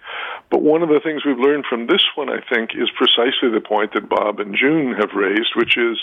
But 0.51 0.61
one 0.61 0.83
of 0.83 0.89
the 0.89 1.01
things 1.03 1.25
we've 1.25 1.39
learned 1.39 1.65
from 1.67 1.87
this 1.87 2.05
one, 2.13 2.29
I 2.29 2.41
think, 2.47 2.75
is 2.75 2.91
precisely 2.95 3.49
the 3.49 3.67
point 3.67 3.95
that 3.95 4.07
Bob 4.07 4.39
and 4.39 4.55
June 4.55 4.93
have 4.99 5.13
raised, 5.15 5.55
which 5.55 5.77
is 5.77 5.97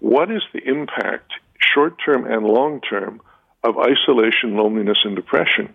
what 0.00 0.28
is 0.28 0.42
the 0.52 0.68
impact, 0.68 1.34
short 1.60 2.00
term 2.04 2.26
and 2.26 2.44
long 2.44 2.80
term, 2.80 3.20
of 3.64 3.76
isolation, 3.78 4.56
loneliness, 4.56 4.98
and 5.04 5.16
depression. 5.16 5.74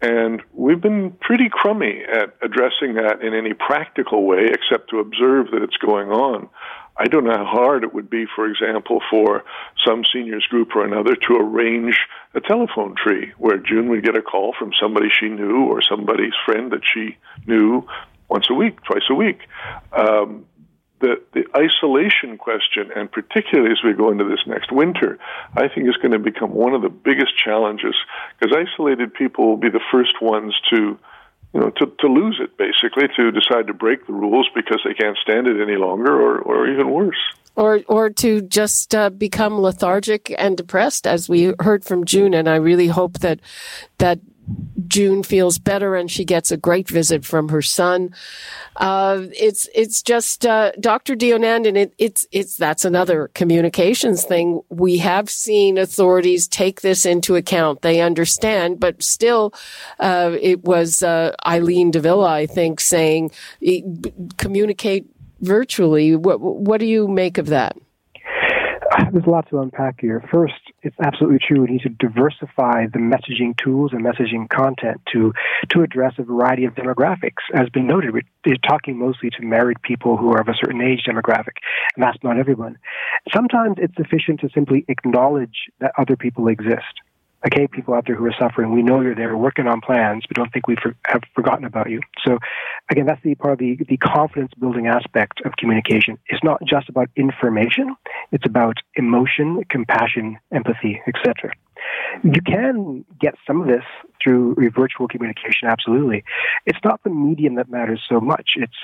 And 0.00 0.42
we've 0.52 0.80
been 0.80 1.12
pretty 1.20 1.48
crummy 1.50 2.02
at 2.04 2.34
addressing 2.40 2.94
that 2.94 3.20
in 3.20 3.34
any 3.34 3.52
practical 3.54 4.24
way 4.24 4.46
except 4.46 4.90
to 4.90 5.00
observe 5.00 5.50
that 5.50 5.62
it's 5.62 5.76
going 5.78 6.10
on. 6.10 6.48
I 6.96 7.06
don't 7.06 7.24
know 7.24 7.36
how 7.36 7.44
hard 7.44 7.84
it 7.84 7.94
would 7.94 8.10
be, 8.10 8.26
for 8.34 8.46
example, 8.48 9.00
for 9.10 9.44
some 9.86 10.04
seniors 10.12 10.46
group 10.46 10.74
or 10.74 10.84
another 10.84 11.14
to 11.14 11.36
arrange 11.36 11.96
a 12.34 12.40
telephone 12.40 12.94
tree 12.96 13.32
where 13.38 13.56
June 13.56 13.88
would 13.88 14.04
get 14.04 14.16
a 14.16 14.22
call 14.22 14.54
from 14.58 14.72
somebody 14.80 15.08
she 15.08 15.28
knew 15.28 15.64
or 15.64 15.80
somebody's 15.80 16.32
friend 16.44 16.72
that 16.72 16.82
she 16.84 17.16
knew 17.46 17.86
once 18.28 18.48
a 18.50 18.54
week, 18.54 18.82
twice 18.82 19.04
a 19.10 19.14
week. 19.14 19.40
Um, 19.92 20.44
the, 21.00 21.22
the 21.32 21.44
isolation 21.56 22.38
question, 22.38 22.90
and 22.94 23.10
particularly 23.10 23.70
as 23.70 23.78
we 23.84 23.92
go 23.92 24.10
into 24.10 24.24
this 24.24 24.40
next 24.46 24.72
winter, 24.72 25.18
I 25.56 25.68
think 25.68 25.88
is 25.88 25.96
going 25.96 26.12
to 26.12 26.18
become 26.18 26.52
one 26.52 26.74
of 26.74 26.82
the 26.82 26.88
biggest 26.88 27.36
challenges 27.36 27.94
because 28.38 28.56
isolated 28.56 29.14
people 29.14 29.48
will 29.48 29.56
be 29.56 29.70
the 29.70 29.80
first 29.90 30.20
ones 30.20 30.54
to, 30.70 30.98
you 31.54 31.60
know, 31.60 31.70
to, 31.70 31.92
to 32.00 32.06
lose 32.06 32.40
it 32.42 32.56
basically, 32.56 33.08
to 33.16 33.30
decide 33.30 33.66
to 33.68 33.74
break 33.74 34.06
the 34.06 34.12
rules 34.12 34.48
because 34.54 34.80
they 34.84 34.94
can't 34.94 35.16
stand 35.18 35.46
it 35.46 35.60
any 35.60 35.76
longer, 35.76 36.12
or, 36.12 36.40
or 36.40 36.68
even 36.68 36.90
worse. 36.90 37.16
Or, 37.56 37.80
or 37.88 38.10
to 38.10 38.40
just 38.42 38.94
uh, 38.94 39.10
become 39.10 39.58
lethargic 39.60 40.32
and 40.38 40.56
depressed, 40.56 41.06
as 41.06 41.28
we 41.28 41.54
heard 41.58 41.84
from 41.84 42.04
June. 42.04 42.32
And 42.32 42.48
I 42.48 42.56
really 42.56 42.86
hope 42.86 43.18
that 43.18 43.40
that 43.98 44.20
June 44.86 45.22
feels 45.22 45.58
better 45.58 45.94
and 45.94 46.10
she 46.10 46.24
gets 46.24 46.50
a 46.50 46.56
great 46.56 46.88
visit 46.88 47.24
from 47.24 47.50
her 47.50 47.62
son. 47.62 48.14
Uh, 48.76 49.26
it's 49.36 49.68
it's 49.74 50.02
just 50.02 50.46
uh, 50.46 50.72
Dr. 50.80 51.14
Deonandan 51.14 51.76
it, 51.76 51.94
it's 51.98 52.26
it's 52.32 52.56
that's 52.56 52.84
another 52.84 53.28
communications 53.34 54.24
thing. 54.24 54.60
We 54.68 54.98
have 54.98 55.28
seen 55.28 55.78
authorities 55.78 56.48
take 56.48 56.80
this 56.80 57.04
into 57.04 57.36
account. 57.36 57.82
They 57.82 58.00
understand, 58.00 58.80
but 58.80 59.02
still, 59.02 59.52
uh, 59.98 60.36
it 60.40 60.64
was 60.64 61.02
uh, 61.02 61.34
Eileen 61.46 61.90
de 61.90 62.00
Villa, 62.00 62.30
I 62.30 62.46
think, 62.46 62.80
saying 62.80 63.32
communicate 64.36 65.06
virtually. 65.40 66.16
What 66.16 66.40
what 66.40 66.78
do 66.78 66.86
you 66.86 67.08
make 67.08 67.38
of 67.38 67.46
that? 67.46 67.76
There's 69.12 69.26
a 69.26 69.30
lot 69.30 69.48
to 69.50 69.60
unpack 69.60 70.00
here. 70.00 70.22
First, 70.32 70.54
it's 70.82 70.96
absolutely 71.04 71.38
true. 71.46 71.62
We 71.62 71.72
need 71.72 71.82
to 71.82 71.88
diversify 71.88 72.86
the 72.86 72.98
messaging 72.98 73.56
tools 73.62 73.92
and 73.92 74.04
messaging 74.04 74.48
content 74.48 75.00
to 75.12 75.32
to 75.70 75.82
address 75.82 76.14
a 76.18 76.22
variety 76.22 76.64
of 76.64 76.74
demographics. 76.74 77.42
As 77.54 77.68
been 77.68 77.86
noted, 77.86 78.12
we're 78.12 78.56
talking 78.68 78.98
mostly 78.98 79.30
to 79.30 79.42
married 79.42 79.80
people 79.82 80.16
who 80.16 80.32
are 80.32 80.40
of 80.40 80.48
a 80.48 80.54
certain 80.54 80.80
age 80.80 81.04
demographic, 81.08 81.58
and 81.96 82.02
that's 82.02 82.18
not 82.22 82.38
everyone. 82.38 82.78
Sometimes 83.34 83.76
it's 83.78 83.94
sufficient 83.96 84.40
to 84.40 84.48
simply 84.54 84.84
acknowledge 84.88 85.70
that 85.80 85.92
other 85.98 86.16
people 86.16 86.48
exist 86.48 87.00
okay, 87.46 87.66
people 87.66 87.94
out 87.94 88.04
there 88.06 88.16
who 88.16 88.26
are 88.26 88.34
suffering, 88.38 88.72
we 88.72 88.82
know 88.82 89.00
you're 89.00 89.14
there, 89.14 89.36
working 89.36 89.66
on 89.66 89.80
plans, 89.80 90.24
but 90.26 90.36
don't 90.36 90.52
think 90.52 90.66
we 90.66 90.76
for, 90.76 90.94
have 91.06 91.22
forgotten 91.34 91.64
about 91.64 91.88
you. 91.90 92.00
So, 92.26 92.38
again, 92.90 93.06
that's 93.06 93.22
the 93.22 93.34
part 93.36 93.52
of 93.54 93.58
the, 93.58 93.78
the 93.88 93.96
confidence 93.96 94.52
building 94.58 94.86
aspect 94.86 95.40
of 95.44 95.52
communication. 95.56 96.18
It's 96.26 96.42
not 96.42 96.60
just 96.64 96.88
about 96.88 97.08
information, 97.16 97.94
it's 98.32 98.46
about 98.46 98.78
emotion, 98.96 99.62
compassion, 99.70 100.38
empathy, 100.52 101.00
etc. 101.06 101.52
You 102.24 102.40
can 102.44 103.04
get 103.20 103.34
some 103.46 103.60
of 103.60 103.68
this 103.68 103.84
through 104.22 104.56
virtual 104.74 105.06
communication, 105.06 105.68
absolutely. 105.68 106.24
It's 106.66 106.78
not 106.84 107.00
the 107.04 107.10
medium 107.10 107.54
that 107.54 107.70
matters 107.70 108.02
so 108.08 108.20
much. 108.20 108.50
It's 108.56 108.76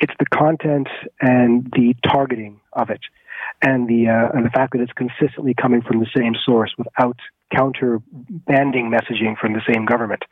it's 0.00 0.14
the 0.18 0.26
content 0.26 0.88
and 1.20 1.70
the 1.72 1.94
targeting 2.10 2.60
of 2.72 2.88
it, 2.88 3.00
and 3.62 3.88
the 3.88 4.08
uh, 4.08 4.36
and 4.36 4.44
the 4.44 4.50
fact 4.50 4.72
that 4.72 4.80
it's 4.80 4.92
consistently 4.92 5.54
coming 5.54 5.82
from 5.82 6.00
the 6.00 6.06
same 6.16 6.34
source 6.44 6.72
without 6.78 7.18
counterbanding 7.52 8.88
messaging 8.88 9.36
from 9.38 9.52
the 9.52 9.62
same 9.72 9.84
government. 9.84 10.22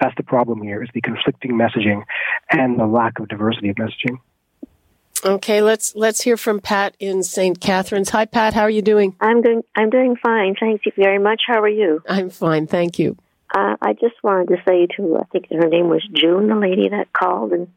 That's 0.00 0.14
the 0.16 0.22
problem 0.22 0.62
here: 0.62 0.82
is 0.82 0.90
the 0.94 1.00
conflicting 1.00 1.52
messaging 1.52 2.02
and 2.50 2.78
the 2.78 2.86
lack 2.86 3.18
of 3.18 3.28
diversity 3.28 3.70
of 3.70 3.76
messaging. 3.76 4.18
Okay, 5.24 5.62
let's 5.62 5.94
let's 5.96 6.22
hear 6.22 6.36
from 6.36 6.60
Pat 6.60 6.94
in 7.00 7.22
St. 7.22 7.60
Catharines. 7.60 8.10
Hi, 8.10 8.26
Pat. 8.26 8.54
How 8.54 8.62
are 8.62 8.70
you 8.70 8.82
doing? 8.82 9.16
I'm 9.20 9.42
doing 9.42 9.62
I'm 9.74 9.90
doing 9.90 10.16
fine. 10.16 10.54
Thank 10.58 10.86
you 10.86 10.92
very 10.96 11.18
much. 11.18 11.42
How 11.46 11.60
are 11.60 11.68
you? 11.68 12.02
I'm 12.08 12.30
fine. 12.30 12.66
Thank 12.66 12.98
you. 12.98 13.16
Uh, 13.54 13.76
I 13.80 13.94
just 13.94 14.16
wanted 14.22 14.48
to 14.48 14.56
say 14.68 14.86
to 14.96 15.16
I 15.16 15.24
think 15.32 15.46
her 15.50 15.68
name 15.68 15.88
was 15.88 16.06
June, 16.12 16.48
the 16.48 16.56
lady 16.56 16.88
that 16.90 17.12
called 17.12 17.52
and 17.52 17.68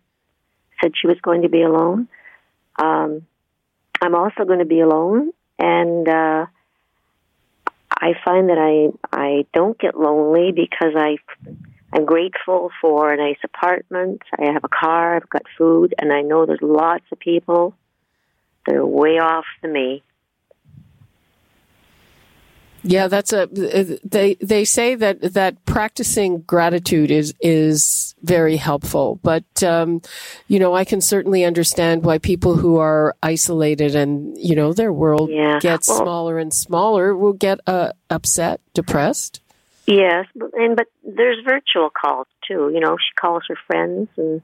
said 0.82 0.94
she 1.00 1.08
was 1.08 1.18
going 1.22 1.44
to 1.44 1.50
be 1.50 1.62
alone. 1.62 2.08
Um, 2.78 3.26
I'm 4.02 4.16
also 4.16 4.46
going 4.46 4.60
to 4.60 4.66
be 4.66 4.80
alone, 4.80 5.32
and 5.58 6.08
uh, 6.08 6.46
I 7.92 8.14
find 8.24 8.50
that 8.50 8.58
I 8.58 8.92
I 9.12 9.46
don't 9.54 9.78
get 9.78 10.00
lonely 10.00 10.52
because 10.52 10.94
I 10.96 11.18
I'm 11.92 12.06
grateful 12.06 12.72
for 12.82 13.12
a 13.12 13.18
nice 13.18 13.40
apartment. 13.44 14.22
I 14.38 14.52
have 14.52 14.64
a 14.64 14.70
car. 14.70 15.16
I've 15.16 15.30
got 15.30 15.44
food, 15.58 15.94
and 15.98 16.14
I 16.14 16.22
know 16.22 16.46
there's 16.46 16.62
lots 16.62 17.06
of 17.12 17.20
people 17.20 17.76
that 18.66 18.76
are 18.76 18.86
way 18.86 19.20
off 19.20 19.46
than 19.62 19.74
me 19.74 20.04
yeah, 22.84 23.08
that's 23.08 23.34
a 23.34 23.48
they 23.48 24.36
they 24.36 24.66
say 24.66 24.96
that 24.96 25.34
that 25.34 25.66
practicing 25.66 26.42
gratitude 26.42 27.12
is 27.12 27.34
is 27.42 28.16
very 28.22 28.56
helpful, 28.58 29.20
but 29.22 29.64
um, 29.64 30.02
you 30.48 30.60
know 30.60 30.74
I 30.74 30.86
can 30.86 31.02
certainly 31.02 31.44
understand 31.44 32.04
why 32.04 32.20
people 32.20 32.56
who 32.56 32.78
are 32.78 33.16
isolated 33.22 33.96
and 33.96 34.38
you 34.38 34.56
know 34.56 34.74
their 34.74 34.94
world 34.94 35.30
yeah. 35.30 35.60
gets 35.60 35.88
well, 35.90 35.98
smaller 35.98 36.40
and 36.40 36.54
smaller 36.54 37.16
will 37.16 37.34
get 37.34 37.60
uh, 37.68 37.92
upset, 38.10 38.62
depressed. 38.74 39.42
Yes, 39.86 40.28
and 40.54 40.76
but 40.76 40.88
there's 41.04 41.44
virtual 41.44 41.90
calls 41.90 42.28
too. 42.48 42.72
You 42.74 42.80
know, 42.80 42.98
she 42.98 43.14
calls 43.20 43.44
her 43.50 43.58
friends 43.68 44.08
and 44.16 44.42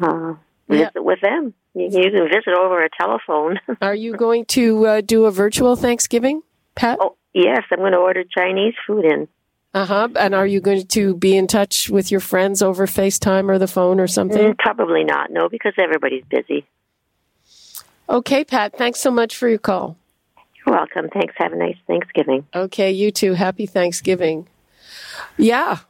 uh, 0.00 0.34
visit 0.68 0.92
yeah. 0.94 1.00
with 1.00 1.20
them. 1.20 1.54
You, 1.74 1.84
you, 1.84 2.10
can 2.10 2.28
visit 2.28 2.54
over 2.56 2.84
a 2.84 2.88
telephone. 2.88 3.58
are 3.82 3.94
you 3.94 4.16
going 4.16 4.44
to 4.46 4.86
uh, 4.86 5.00
do 5.00 5.24
a 5.24 5.30
virtual 5.30 5.74
Thanksgiving? 5.76 6.42
Pat? 6.76 6.98
Oh, 7.00 7.16
yes, 7.32 7.62
I'm 7.72 7.78
going 7.78 7.92
to 7.92 7.98
order 7.98 8.22
Chinese 8.24 8.74
food 8.86 9.04
in. 9.04 9.28
Uh 9.74 9.84
huh. 9.84 10.08
And 10.16 10.34
are 10.34 10.46
you 10.46 10.60
going 10.60 10.86
to 10.86 11.14
be 11.16 11.36
in 11.36 11.46
touch 11.46 11.90
with 11.90 12.10
your 12.10 12.20
friends 12.20 12.62
over 12.62 12.86
FaceTime 12.86 13.50
or 13.50 13.58
the 13.58 13.66
phone 13.66 14.00
or 14.00 14.06
something? 14.06 14.54
Mm, 14.54 14.58
probably 14.58 15.04
not. 15.04 15.30
No, 15.30 15.48
because 15.48 15.74
everybody's 15.76 16.24
busy. 16.24 16.64
Okay, 18.08 18.44
Pat. 18.44 18.78
Thanks 18.78 19.00
so 19.00 19.10
much 19.10 19.36
for 19.36 19.48
your 19.48 19.58
call. 19.58 19.96
You're 20.64 20.76
welcome. 20.76 21.08
Thanks. 21.12 21.34
Have 21.36 21.52
a 21.52 21.56
nice 21.56 21.76
Thanksgiving. 21.86 22.46
Okay, 22.54 22.92
you 22.92 23.10
too. 23.10 23.34
Happy 23.34 23.66
Thanksgiving. 23.66 24.46
Yeah. 25.36 25.80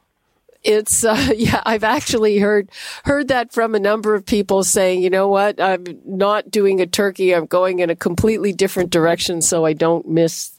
It's 0.63 1.05
uh, 1.05 1.31
yeah, 1.35 1.61
I've 1.65 1.85
actually 1.85 2.39
heard 2.39 2.69
heard 3.05 3.29
that 3.29 3.53
from 3.53 3.73
a 3.73 3.79
number 3.79 4.15
of 4.15 4.25
people 4.25 4.63
saying, 4.63 5.01
you 5.01 5.09
know 5.09 5.27
what, 5.27 5.61
I'm 5.61 5.85
not 6.03 6.51
doing 6.51 6.81
a 6.81 6.87
turkey. 6.87 7.33
I'm 7.33 7.45
going 7.45 7.79
in 7.79 7.89
a 7.89 7.95
completely 7.95 8.51
different 8.51 8.89
direction 8.89 9.41
so 9.41 9.65
I 9.65 9.71
don't 9.71 10.07
miss 10.09 10.56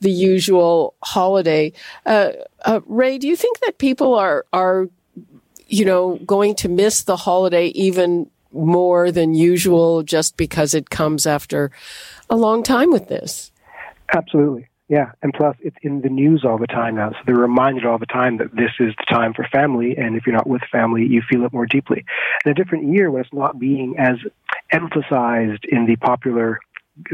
the 0.00 0.10
usual 0.10 0.94
holiday. 1.02 1.72
Uh, 2.06 2.30
uh, 2.64 2.80
Ray, 2.86 3.18
do 3.18 3.28
you 3.28 3.36
think 3.36 3.60
that 3.60 3.78
people 3.78 4.14
are 4.14 4.46
are 4.52 4.88
you 5.66 5.84
know 5.84 6.16
going 6.26 6.54
to 6.56 6.68
miss 6.68 7.02
the 7.02 7.16
holiday 7.16 7.66
even 7.68 8.30
more 8.52 9.12
than 9.12 9.34
usual 9.34 10.02
just 10.02 10.36
because 10.36 10.74
it 10.74 10.90
comes 10.90 11.26
after 11.26 11.70
a 12.30 12.36
long 12.36 12.62
time 12.62 12.90
with 12.90 13.08
this? 13.08 13.50
Absolutely. 14.14 14.68
Yeah, 14.88 15.12
and 15.20 15.34
plus 15.34 15.54
it's 15.60 15.76
in 15.82 16.00
the 16.00 16.08
news 16.08 16.46
all 16.46 16.56
the 16.56 16.66
time 16.66 16.96
now, 16.96 17.10
so 17.10 17.18
they're 17.26 17.36
reminded 17.36 17.84
all 17.84 17.98
the 17.98 18.06
time 18.06 18.38
that 18.38 18.56
this 18.56 18.70
is 18.80 18.94
the 18.96 19.04
time 19.04 19.34
for 19.34 19.46
family, 19.52 19.94
and 19.98 20.16
if 20.16 20.26
you're 20.26 20.34
not 20.34 20.46
with 20.46 20.62
family, 20.72 21.04
you 21.04 21.20
feel 21.28 21.44
it 21.44 21.52
more 21.52 21.66
deeply. 21.66 22.06
In 22.46 22.50
a 22.50 22.54
different 22.54 22.90
year, 22.90 23.10
when 23.10 23.20
it's 23.20 23.32
not 23.32 23.58
being 23.58 23.98
as 23.98 24.16
emphasized 24.70 25.66
in 25.66 25.84
the 25.84 25.96
popular 25.96 26.58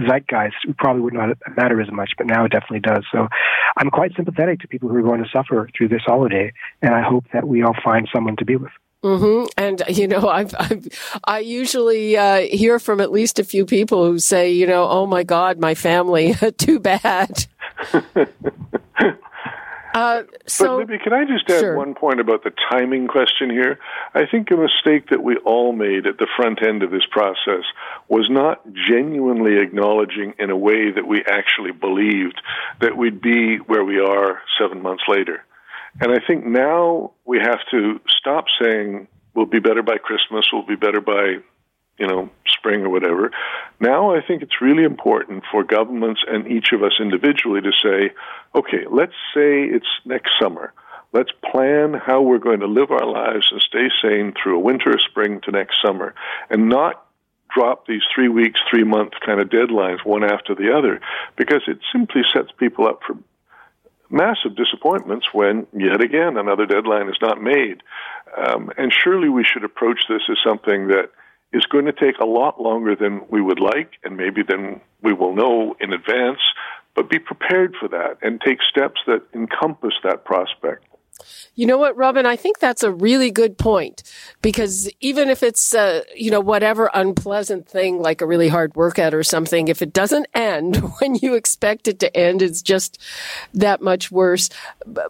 zeitgeist, 0.08 0.54
it 0.68 0.76
probably 0.76 1.02
would 1.02 1.14
not 1.14 1.36
matter 1.56 1.80
as 1.80 1.90
much, 1.90 2.12
but 2.16 2.26
now 2.26 2.44
it 2.44 2.52
definitely 2.52 2.80
does. 2.80 3.04
So 3.12 3.28
I'm 3.76 3.90
quite 3.90 4.14
sympathetic 4.16 4.60
to 4.60 4.68
people 4.68 4.88
who 4.88 4.96
are 4.96 5.02
going 5.02 5.22
to 5.22 5.28
suffer 5.30 5.68
through 5.76 5.88
this 5.88 6.02
holiday, 6.04 6.52
and 6.82 6.94
I 6.94 7.02
hope 7.02 7.24
that 7.32 7.46
we 7.46 7.62
all 7.62 7.76
find 7.82 8.08
someone 8.12 8.36
to 8.36 8.44
be 8.44 8.56
with. 8.56 8.72
Mm-hmm. 9.02 9.46
And 9.58 9.82
you 9.88 10.08
know, 10.08 10.28
I've, 10.28 10.54
I've 10.58 11.20
i 11.24 11.38
usually 11.38 12.16
uh, 12.16 12.40
hear 12.40 12.78
from 12.78 13.00
at 13.02 13.12
least 13.12 13.38
a 13.38 13.44
few 13.44 13.66
people 13.66 14.06
who 14.06 14.18
say, 14.18 14.50
you 14.50 14.66
know, 14.66 14.88
oh 14.88 15.06
my 15.06 15.24
God, 15.24 15.58
my 15.58 15.74
family, 15.74 16.34
too 16.58 16.80
bad. 16.80 17.46
Uh, 19.94 20.24
so, 20.44 20.66
but 20.66 20.78
Libby, 20.78 20.98
can 20.98 21.12
I 21.12 21.24
just 21.24 21.48
add 21.48 21.60
sure. 21.60 21.76
one 21.76 21.94
point 21.94 22.18
about 22.18 22.42
the 22.42 22.50
timing 22.68 23.06
question 23.06 23.48
here? 23.48 23.78
I 24.12 24.26
think 24.26 24.50
a 24.50 24.56
mistake 24.56 25.10
that 25.10 25.22
we 25.22 25.36
all 25.36 25.72
made 25.72 26.08
at 26.08 26.18
the 26.18 26.26
front 26.36 26.66
end 26.66 26.82
of 26.82 26.90
this 26.90 27.06
process 27.12 27.62
was 28.08 28.28
not 28.28 28.60
genuinely 28.88 29.58
acknowledging 29.62 30.34
in 30.40 30.50
a 30.50 30.56
way 30.56 30.90
that 30.90 31.06
we 31.06 31.24
actually 31.28 31.70
believed 31.70 32.42
that 32.80 32.96
we'd 32.96 33.22
be 33.22 33.58
where 33.58 33.84
we 33.84 34.00
are 34.00 34.40
seven 34.58 34.82
months 34.82 35.04
later. 35.06 35.44
And 36.00 36.10
I 36.10 36.18
think 36.26 36.44
now 36.44 37.12
we 37.24 37.38
have 37.38 37.60
to 37.70 38.00
stop 38.18 38.46
saying 38.60 39.06
we'll 39.32 39.46
be 39.46 39.60
better 39.60 39.84
by 39.84 39.98
Christmas, 39.98 40.48
we'll 40.52 40.66
be 40.66 40.74
better 40.74 41.00
by 41.00 41.36
you 41.98 42.06
know, 42.06 42.30
spring 42.46 42.82
or 42.82 42.88
whatever. 42.88 43.30
Now 43.80 44.14
I 44.14 44.20
think 44.26 44.42
it's 44.42 44.60
really 44.60 44.84
important 44.84 45.44
for 45.50 45.62
governments 45.62 46.22
and 46.26 46.46
each 46.46 46.72
of 46.72 46.82
us 46.82 46.94
individually 47.00 47.60
to 47.60 47.72
say, 47.72 48.12
okay, 48.54 48.84
let's 48.90 49.12
say 49.34 49.64
it's 49.64 49.86
next 50.04 50.32
summer. 50.40 50.72
Let's 51.12 51.30
plan 51.52 51.94
how 51.94 52.22
we're 52.22 52.38
going 52.38 52.60
to 52.60 52.66
live 52.66 52.90
our 52.90 53.06
lives 53.06 53.48
and 53.52 53.60
stay 53.60 53.88
sane 54.02 54.32
through 54.32 54.56
a 54.56 54.60
winter, 54.60 54.98
spring 55.08 55.40
to 55.44 55.52
next 55.52 55.76
summer, 55.84 56.14
and 56.50 56.68
not 56.68 57.06
drop 57.54 57.86
these 57.86 58.02
three 58.12 58.28
weeks, 58.28 58.58
three 58.68 58.82
month 58.82 59.12
kind 59.24 59.40
of 59.40 59.48
deadlines 59.48 60.04
one 60.04 60.24
after 60.24 60.56
the 60.56 60.74
other, 60.76 61.00
because 61.36 61.62
it 61.68 61.78
simply 61.92 62.22
sets 62.32 62.50
people 62.58 62.88
up 62.88 63.00
for 63.06 63.16
massive 64.10 64.56
disappointments 64.56 65.26
when, 65.32 65.66
yet 65.72 66.00
again, 66.00 66.36
another 66.36 66.66
deadline 66.66 67.08
is 67.08 67.18
not 67.22 67.40
made. 67.40 67.82
Um, 68.36 68.72
and 68.76 68.92
surely 68.92 69.28
we 69.28 69.44
should 69.44 69.62
approach 69.62 70.06
this 70.08 70.22
as 70.28 70.36
something 70.44 70.88
that 70.88 71.10
is 71.54 71.64
going 71.66 71.86
to 71.86 71.92
take 71.92 72.18
a 72.18 72.26
lot 72.26 72.60
longer 72.60 72.94
than 72.96 73.22
we 73.30 73.40
would 73.40 73.60
like 73.60 73.92
and 74.02 74.16
maybe 74.16 74.42
then 74.46 74.80
we 75.02 75.12
will 75.14 75.34
know 75.34 75.76
in 75.80 75.92
advance, 75.92 76.40
but 76.94 77.08
be 77.08 77.18
prepared 77.18 77.74
for 77.78 77.88
that 77.88 78.18
and 78.22 78.40
take 78.44 78.58
steps 78.62 79.00
that 79.06 79.22
encompass 79.34 79.94
that 80.02 80.24
prospect. 80.24 80.84
You 81.54 81.66
know 81.66 81.78
what, 81.78 81.96
Robin? 81.96 82.26
I 82.26 82.34
think 82.34 82.58
that's 82.58 82.82
a 82.82 82.90
really 82.90 83.30
good 83.30 83.56
point 83.56 84.02
because 84.42 84.90
even 85.00 85.30
if 85.30 85.42
it's, 85.42 85.74
uh, 85.74 86.02
you 86.14 86.30
know, 86.30 86.40
whatever 86.40 86.90
unpleasant 86.92 87.68
thing 87.68 88.00
like 88.00 88.20
a 88.20 88.26
really 88.26 88.48
hard 88.48 88.74
workout 88.74 89.14
or 89.14 89.22
something, 89.22 89.68
if 89.68 89.80
it 89.80 89.92
doesn't 89.92 90.26
end 90.34 90.76
when 90.98 91.14
you 91.14 91.34
expect 91.34 91.86
it 91.86 92.00
to 92.00 92.16
end, 92.16 92.42
it's 92.42 92.62
just 92.62 93.00
that 93.52 93.80
much 93.80 94.10
worse. 94.10 94.50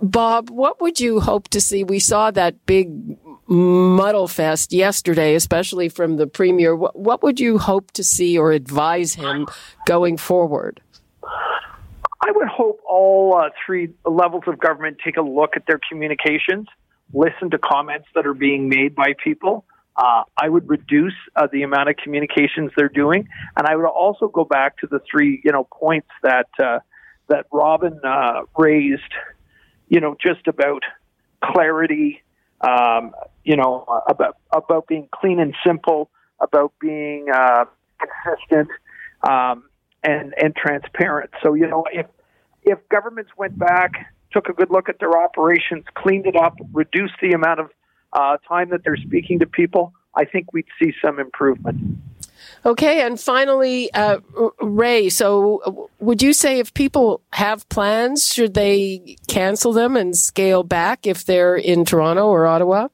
Bob, 0.03 0.51
what 0.51 0.81
would 0.81 1.01
you 1.01 1.21
hope 1.21 1.49
to 1.49 1.61
see? 1.61 1.83
We 1.83 1.99
saw 1.99 2.31
that 2.33 2.67
big 2.67 3.17
muddle 3.47 4.29
fest 4.29 4.73
yesterday, 4.73 5.35
especially 5.35 5.89
from 5.89 6.17
the 6.17 6.27
premier. 6.27 6.75
What, 6.75 6.97
what 6.97 7.23
would 7.23 7.41
you 7.41 7.59
hope 7.59 7.91
to 7.93 8.05
see 8.05 8.39
or 8.39 8.53
advise 8.53 9.15
him 9.15 9.47
going 9.87 10.17
forward? 10.17 10.81
I 11.23 12.31
would 12.31 12.49
hope 12.49 12.81
all 12.89 13.37
uh, 13.37 13.51
three 13.67 13.91
levels 14.07 14.45
of 14.47 14.59
government 14.59 14.97
take 15.05 15.19
a 15.19 15.23
look 15.23 15.57
at 15.57 15.67
their 15.67 15.79
communications, 15.91 16.69
listen 17.13 17.51
to 17.51 17.59
comments 17.59 18.07
that 18.15 18.27
are 18.27 18.35
being 18.35 18.69
made 18.69 18.95
by 18.95 19.15
people. 19.23 19.67
Uh, 19.97 20.23
I 20.37 20.49
would 20.49 20.69
reduce 20.69 21.15
uh, 21.37 21.47
the 21.53 21.63
amount 21.63 21.91
of 21.91 21.97
communications 21.97 22.73
they're 22.77 22.89
doing, 22.89 23.29
and 23.57 23.67
I 23.67 23.77
would 23.77 23.87
also 23.87 24.29
go 24.29 24.45
back 24.45 24.79
to 24.79 24.87
the 24.87 25.01
three, 25.09 25.41
you 25.45 25.53
know, 25.53 25.69
points 25.71 26.09
that 26.23 26.49
uh, 26.59 26.81
that 27.29 27.47
Robin 27.53 28.01
uh, 28.03 28.43
raised. 28.57 29.03
You 29.89 30.01
know, 30.01 30.17
just 30.21 30.49
about 30.49 30.83
clarity, 31.45 32.23
um, 32.63 33.13
you 33.45 33.57
know, 33.57 33.85
about 34.09 34.37
about 34.53 34.87
being 34.87 35.09
clean 35.15 35.41
and 35.41 35.55
simple, 35.67 36.11
about 36.41 36.73
being 36.81 37.27
uh, 37.33 37.65
consistent 37.99 38.69
um, 39.29 39.65
and 40.03 40.35
and 40.43 40.55
transparent. 40.57 41.31
So 41.43 41.55
you 41.55 41.67
know, 41.67 41.85
if 41.93 42.07
if 42.63 42.79
governments 42.89 43.33
went 43.37 43.59
back, 43.59 44.15
took 44.33 44.49
a 44.49 44.53
good 44.53 44.71
look 44.71 44.89
at 44.89 44.99
their 44.99 45.17
operations, 45.17 45.85
cleaned 45.95 46.27
it 46.27 46.37
up, 46.37 46.57
reduced 46.73 47.15
the 47.21 47.33
amount 47.33 47.61
of 47.61 47.71
uh, 48.15 48.37
time 48.49 48.71
that 48.71 48.83
they're 48.85 48.97
speaking 48.97 49.41
to 49.41 49.47
people, 49.47 49.93
I 50.15 50.25
think 50.25 50.53
we'd 50.53 50.67
see 50.81 50.93
some 51.05 51.19
improvement. 51.19 51.99
Okay, 52.65 53.03
and 53.03 53.19
finally, 53.21 53.93
uh, 53.93 54.21
Ray. 54.61 55.09
So, 55.09 55.91
would 55.99 56.23
you 56.23 56.33
say 56.33 56.59
if 56.59 56.73
people 56.75 57.21
have 57.33 57.69
plans, 57.69 58.27
should 58.33 58.55
they 58.55 59.17
cancel 59.29 59.73
them 59.73 59.97
and 59.97 60.17
scale 60.17 60.63
back 60.63 61.07
if 61.07 61.25
they're 61.25 61.57
in 61.57 61.85
Toronto 61.85 62.27
or 62.27 62.47
Ottawa? 62.47 62.89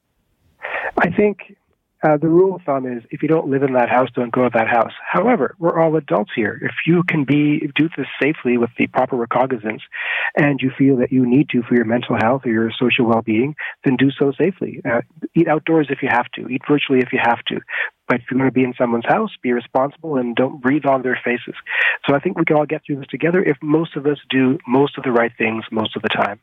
I 1.01 1.11
think 1.11 1.57
uh, 2.03 2.17
the 2.17 2.29
rule 2.29 2.57
of 2.57 2.63
thumb 2.63 2.87
is 2.87 3.03
if 3.11 3.23
you 3.23 3.29
don't 3.29 3.49
live 3.49 3.63
in 3.63 3.75
that 3.75 3.89
house, 3.91 4.09
don't 4.15 4.33
go 4.33 4.45
to 4.45 4.51
that 4.55 4.69
house. 4.69 4.93
However, 5.07 5.55
we're 5.59 5.79
all 5.81 5.95
adults 5.97 6.31
here. 6.35 6.59
If 6.63 6.73
you 6.87 7.03
can 7.07 7.25
be 7.25 7.71
do 7.77 7.89
this 7.97 8.07
safely 8.23 8.57
with 8.57 8.71
the 8.79 8.87
proper 8.87 9.17
recognizance, 9.17 9.83
and 10.37 10.61
you 10.63 10.71
feel 10.77 10.97
that 10.97 11.13
you 11.13 11.27
need 11.27 11.49
to 11.51 11.63
for 11.63 11.75
your 11.75 11.85
mental 11.85 12.17
health 12.21 12.43
or 12.47 12.51
your 12.51 12.71
social 12.79 13.07
well-being, 13.07 13.55
then 13.85 13.97
do 13.97 14.11
so 14.11 14.33
safely. 14.33 14.81
Uh, 14.85 15.03
eat 15.35 15.49
outdoors 15.49 15.89
if 15.91 16.03
you 16.03 16.09
have 16.11 16.27
to. 16.35 16.49
Eat 16.49 16.63
virtually 16.69 17.01
if 17.01 17.13
you 17.13 17.19
have 17.23 17.43
to. 17.49 17.61
But 18.11 18.23
if 18.23 18.25
you're 18.29 18.39
going 18.39 18.51
to 18.51 18.53
be 18.53 18.65
in 18.65 18.75
someone's 18.77 19.07
house, 19.07 19.31
be 19.41 19.53
responsible 19.53 20.17
and 20.17 20.35
don't 20.35 20.61
breathe 20.61 20.85
on 20.85 21.03
their 21.03 21.17
faces. 21.25 21.55
So 22.05 22.13
I 22.13 22.19
think 22.19 22.37
we 22.37 22.45
can 22.45 22.57
all 22.57 22.67
get 22.67 22.83
through 22.85 22.97
this 22.97 23.07
together 23.07 23.41
if 23.41 23.57
most 23.63 23.95
of 23.95 24.05
us 24.05 24.19
do 24.29 24.59
most 24.67 24.99
of 24.99 25.05
the 25.05 25.13
right 25.13 25.31
things 25.39 25.63
most 25.71 25.95
of 25.95 26.03
the 26.03 26.09
time. 26.09 26.41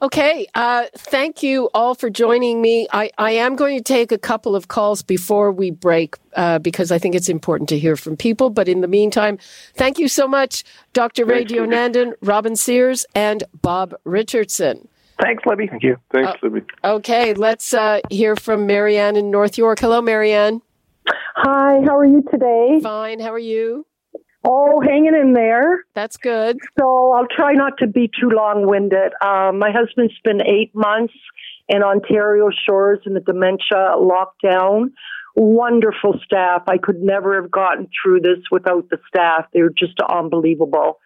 Okay. 0.00 0.46
Uh, 0.54 0.86
thank 0.96 1.42
you 1.42 1.68
all 1.74 1.94
for 1.94 2.08
joining 2.08 2.62
me. 2.62 2.88
I, 2.90 3.10
I 3.18 3.32
am 3.32 3.54
going 3.54 3.76
to 3.76 3.84
take 3.84 4.12
a 4.12 4.18
couple 4.18 4.56
of 4.56 4.68
calls 4.68 5.02
before 5.02 5.52
we 5.52 5.70
break 5.70 6.16
uh, 6.36 6.58
because 6.58 6.90
I 6.90 6.98
think 6.98 7.14
it's 7.14 7.28
important 7.28 7.68
to 7.68 7.78
hear 7.78 7.96
from 7.96 8.16
people. 8.16 8.48
But 8.48 8.66
in 8.66 8.80
the 8.80 8.88
meantime, 8.88 9.36
thank 9.74 9.98
you 9.98 10.08
so 10.08 10.26
much, 10.26 10.64
Dr. 10.94 11.26
Ray 11.26 11.44
Deonandan, 11.44 12.14
Robin 12.22 12.56
Sears, 12.56 13.04
and 13.14 13.44
Bob 13.60 13.94
Richardson. 14.04 14.88
Thanks, 15.20 15.44
Libby. 15.44 15.66
Thank 15.66 15.82
you. 15.82 15.98
Thanks, 16.10 16.30
uh, 16.30 16.36
Libby. 16.42 16.62
Okay, 16.82 17.34
let's 17.34 17.74
uh, 17.74 18.00
hear 18.08 18.36
from 18.36 18.66
Marianne 18.66 19.16
in 19.16 19.30
North 19.30 19.58
York. 19.58 19.80
Hello, 19.80 20.00
Marianne. 20.00 20.62
Hi, 21.08 21.80
how 21.84 21.96
are 21.96 22.06
you 22.06 22.22
today? 22.30 22.80
Fine, 22.82 23.20
how 23.20 23.32
are 23.32 23.38
you? 23.38 23.86
Oh, 24.46 24.80
hanging 24.80 25.14
in 25.14 25.32
there. 25.32 25.84
That's 25.94 26.16
good. 26.16 26.58
So 26.78 27.12
I'll 27.12 27.26
try 27.34 27.52
not 27.52 27.78
to 27.78 27.86
be 27.86 28.08
too 28.08 28.28
long 28.28 28.66
winded. 28.66 29.12
Um, 29.24 29.58
my 29.58 29.70
husband's 29.72 30.14
been 30.22 30.42
eight 30.42 30.74
months 30.74 31.14
in 31.68 31.82
Ontario 31.82 32.50
Shores 32.66 33.00
in 33.06 33.14
the 33.14 33.20
dementia 33.20 33.96
lockdown. 33.96 34.90
Wonderful 35.34 36.20
staff. 36.24 36.62
I 36.68 36.76
could 36.78 37.00
never 37.00 37.40
have 37.40 37.50
gotten 37.50 37.88
through 38.02 38.20
this 38.20 38.38
without 38.50 38.90
the 38.90 38.98
staff. 39.08 39.46
They 39.52 39.62
were 39.62 39.72
just 39.76 39.98
unbelievable. 40.00 41.00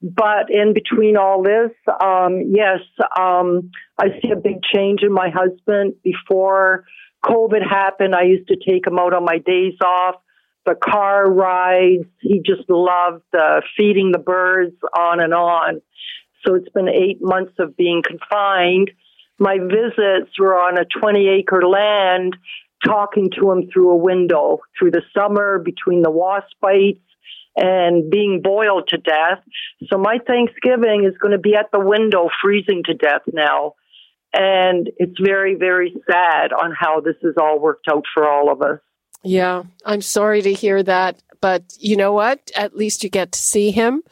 But 0.00 0.48
in 0.48 0.74
between 0.74 1.16
all 1.16 1.42
this, 1.42 1.72
um, 2.00 2.42
yes, 2.54 2.80
um, 3.18 3.70
I 3.98 4.08
see 4.22 4.30
a 4.30 4.36
big 4.36 4.62
change 4.62 5.00
in 5.02 5.12
my 5.12 5.28
husband. 5.28 5.94
Before 6.02 6.84
COVID 7.28 7.68
happened, 7.68 8.14
I 8.14 8.22
used 8.22 8.48
to 8.48 8.56
take 8.56 8.86
him 8.86 8.98
out 8.98 9.12
on 9.12 9.24
my 9.24 9.38
days 9.38 9.74
off 9.84 10.16
the 10.68 10.74
car 10.74 11.30
rides. 11.30 12.04
He 12.20 12.42
just 12.44 12.68
loved 12.68 13.24
uh, 13.36 13.60
feeding 13.76 14.12
the 14.12 14.18
birds 14.18 14.76
on 14.96 15.20
and 15.20 15.32
on. 15.32 15.80
So 16.46 16.54
it's 16.54 16.68
been 16.68 16.88
eight 16.88 17.18
months 17.20 17.54
of 17.58 17.76
being 17.76 18.02
confined. 18.06 18.90
My 19.38 19.58
visits 19.58 20.38
were 20.38 20.54
on 20.54 20.78
a 20.78 20.84
20 20.84 21.28
acre 21.28 21.66
land, 21.66 22.36
talking 22.84 23.30
to 23.38 23.50
him 23.50 23.70
through 23.72 23.90
a 23.90 23.96
window 23.96 24.60
through 24.78 24.90
the 24.90 25.02
summer 25.16 25.58
between 25.58 26.02
the 26.02 26.10
wasp 26.10 26.52
bites 26.60 27.00
and 27.56 28.10
being 28.10 28.40
boiled 28.42 28.88
to 28.88 28.98
death. 28.98 29.42
So 29.88 29.98
my 29.98 30.18
Thanksgiving 30.24 31.04
is 31.04 31.16
going 31.18 31.32
to 31.32 31.38
be 31.38 31.54
at 31.56 31.70
the 31.72 31.80
window, 31.80 32.28
freezing 32.42 32.82
to 32.84 32.94
death 32.94 33.22
now. 33.32 33.74
And 34.32 34.90
it's 34.98 35.18
very, 35.20 35.54
very 35.54 35.94
sad 36.10 36.52
on 36.52 36.72
how 36.78 37.00
this 37.00 37.16
has 37.22 37.34
all 37.40 37.58
worked 37.58 37.86
out 37.90 38.04
for 38.14 38.28
all 38.28 38.52
of 38.52 38.62
us. 38.62 38.80
Yeah, 39.24 39.64
I'm 39.84 40.02
sorry 40.02 40.42
to 40.42 40.52
hear 40.52 40.82
that, 40.82 41.20
but 41.40 41.76
you 41.78 41.96
know 41.96 42.12
what? 42.12 42.50
At 42.54 42.76
least 42.76 43.02
you 43.02 43.10
get 43.10 43.32
to 43.32 43.38
see 43.38 43.70
him. 43.70 44.02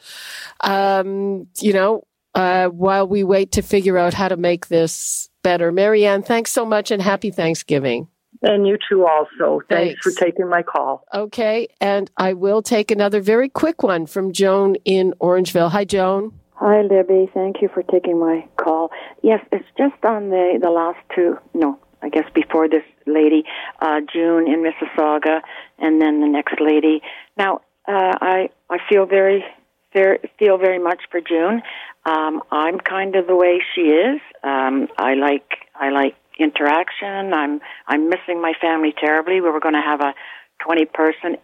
Um, 0.61 1.47
you 1.59 1.71
know, 1.71 2.05
uh, 2.35 2.67
while 2.67 3.07
we 3.07 3.23
wait 3.23 3.53
to 3.53 3.61
figure 3.61 3.97
out 3.97 4.13
how 4.13 4.27
to 4.27 4.37
make 4.37 4.67
this 4.67 5.29
better. 5.43 5.71
Marianne, 5.71 6.23
thanks 6.23 6.51
so 6.51 6.65
much 6.65 6.91
and 6.91 7.01
happy 7.01 7.31
Thanksgiving. 7.31 8.07
And 8.41 8.67
you 8.67 8.77
too, 8.89 9.07
also. 9.07 9.61
Thanks. 9.69 10.01
thanks 10.01 10.01
for 10.03 10.11
taking 10.11 10.49
my 10.49 10.61
call. 10.61 11.05
Okay, 11.13 11.69
and 11.81 12.11
I 12.17 12.33
will 12.33 12.61
take 12.61 12.91
another 12.91 13.21
very 13.21 13.49
quick 13.49 13.81
one 13.81 14.05
from 14.05 14.33
Joan 14.33 14.75
in 14.85 15.13
Orangeville. 15.21 15.71
Hi, 15.71 15.85
Joan. 15.85 16.33
Hi, 16.59 16.81
Libby. 16.81 17.29
Thank 17.35 17.61
you 17.61 17.69
for 17.71 17.83
taking 17.83 18.19
my 18.19 18.43
call. 18.57 18.89
Yes, 19.21 19.45
it's 19.51 19.67
just 19.77 20.03
on 20.03 20.29
the 20.31 20.57
the 20.59 20.71
last 20.71 20.97
two. 21.15 21.37
No, 21.53 21.77
I 22.01 22.09
guess 22.09 22.25
before 22.33 22.67
this 22.67 22.81
lady, 23.05 23.43
uh, 23.79 23.99
June 24.11 24.51
in 24.51 24.63
Mississauga, 24.63 25.41
and 25.77 26.01
then 26.01 26.19
the 26.19 26.27
next 26.27 26.59
lady. 26.59 27.03
Now, 27.37 27.57
uh, 27.87 28.13
I 28.21 28.49
I 28.71 28.79
feel 28.89 29.05
very, 29.05 29.45
very 29.93 30.17
feel 30.39 30.57
very 30.57 30.79
much 30.79 31.01
for 31.11 31.21
June. 31.21 31.61
Um, 32.07 32.41
I'm 32.49 32.79
kind 32.79 33.15
of 33.15 33.27
the 33.27 33.35
way 33.35 33.61
she 33.75 33.81
is. 33.81 34.19
Um, 34.43 34.87
I 34.97 35.13
like 35.13 35.69
I 35.75 35.89
like 35.91 36.15
interaction. 36.39 37.33
I'm 37.35 37.61
I'm 37.87 38.09
missing 38.09 38.41
my 38.41 38.53
family 38.59 38.95
terribly. 38.99 39.41
We 39.41 39.51
were 39.51 39.59
going 39.59 39.75
to 39.75 39.81
have 39.81 40.01
a 40.01 40.15
20 40.63 40.85
person 40.85 41.37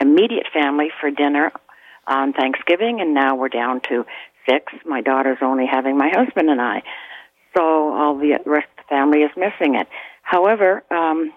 immediate 0.00 0.48
family 0.52 0.88
for 1.00 1.08
dinner 1.12 1.52
on 2.10 2.32
Thanksgiving, 2.32 3.00
and 3.00 3.14
now 3.14 3.36
we're 3.36 3.48
down 3.48 3.80
to 3.88 4.04
six. 4.50 4.72
My 4.84 5.00
daughter's 5.00 5.38
only 5.42 5.66
having 5.70 5.96
my 5.96 6.10
husband 6.12 6.50
and 6.50 6.60
I, 6.60 6.82
so 7.56 7.62
all 7.62 8.18
the 8.18 8.38
rest 8.46 8.66
of 8.78 8.84
the 8.84 8.88
family 8.88 9.20
is 9.20 9.30
missing 9.36 9.74
it. 9.76 9.86
However, 10.22 10.82
um, 10.90 11.32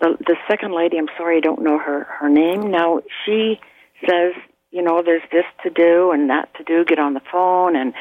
the 0.00 0.16
the 0.26 0.36
second 0.48 0.74
lady, 0.74 0.98
I'm 0.98 1.08
sorry, 1.16 1.38
I 1.38 1.40
don't 1.40 1.62
know 1.62 1.78
her 1.78 2.04
her 2.04 2.28
name. 2.28 2.70
Now 2.70 3.00
she 3.24 3.60
says, 4.08 4.34
you 4.70 4.82
know, 4.82 5.02
there's 5.04 5.22
this 5.30 5.44
to 5.64 5.70
do 5.70 6.10
and 6.12 6.30
that 6.30 6.52
to 6.56 6.64
do. 6.64 6.84
Get 6.84 6.98
on 6.98 7.14
the 7.14 7.22
phone, 7.30 7.76
and 7.76 7.94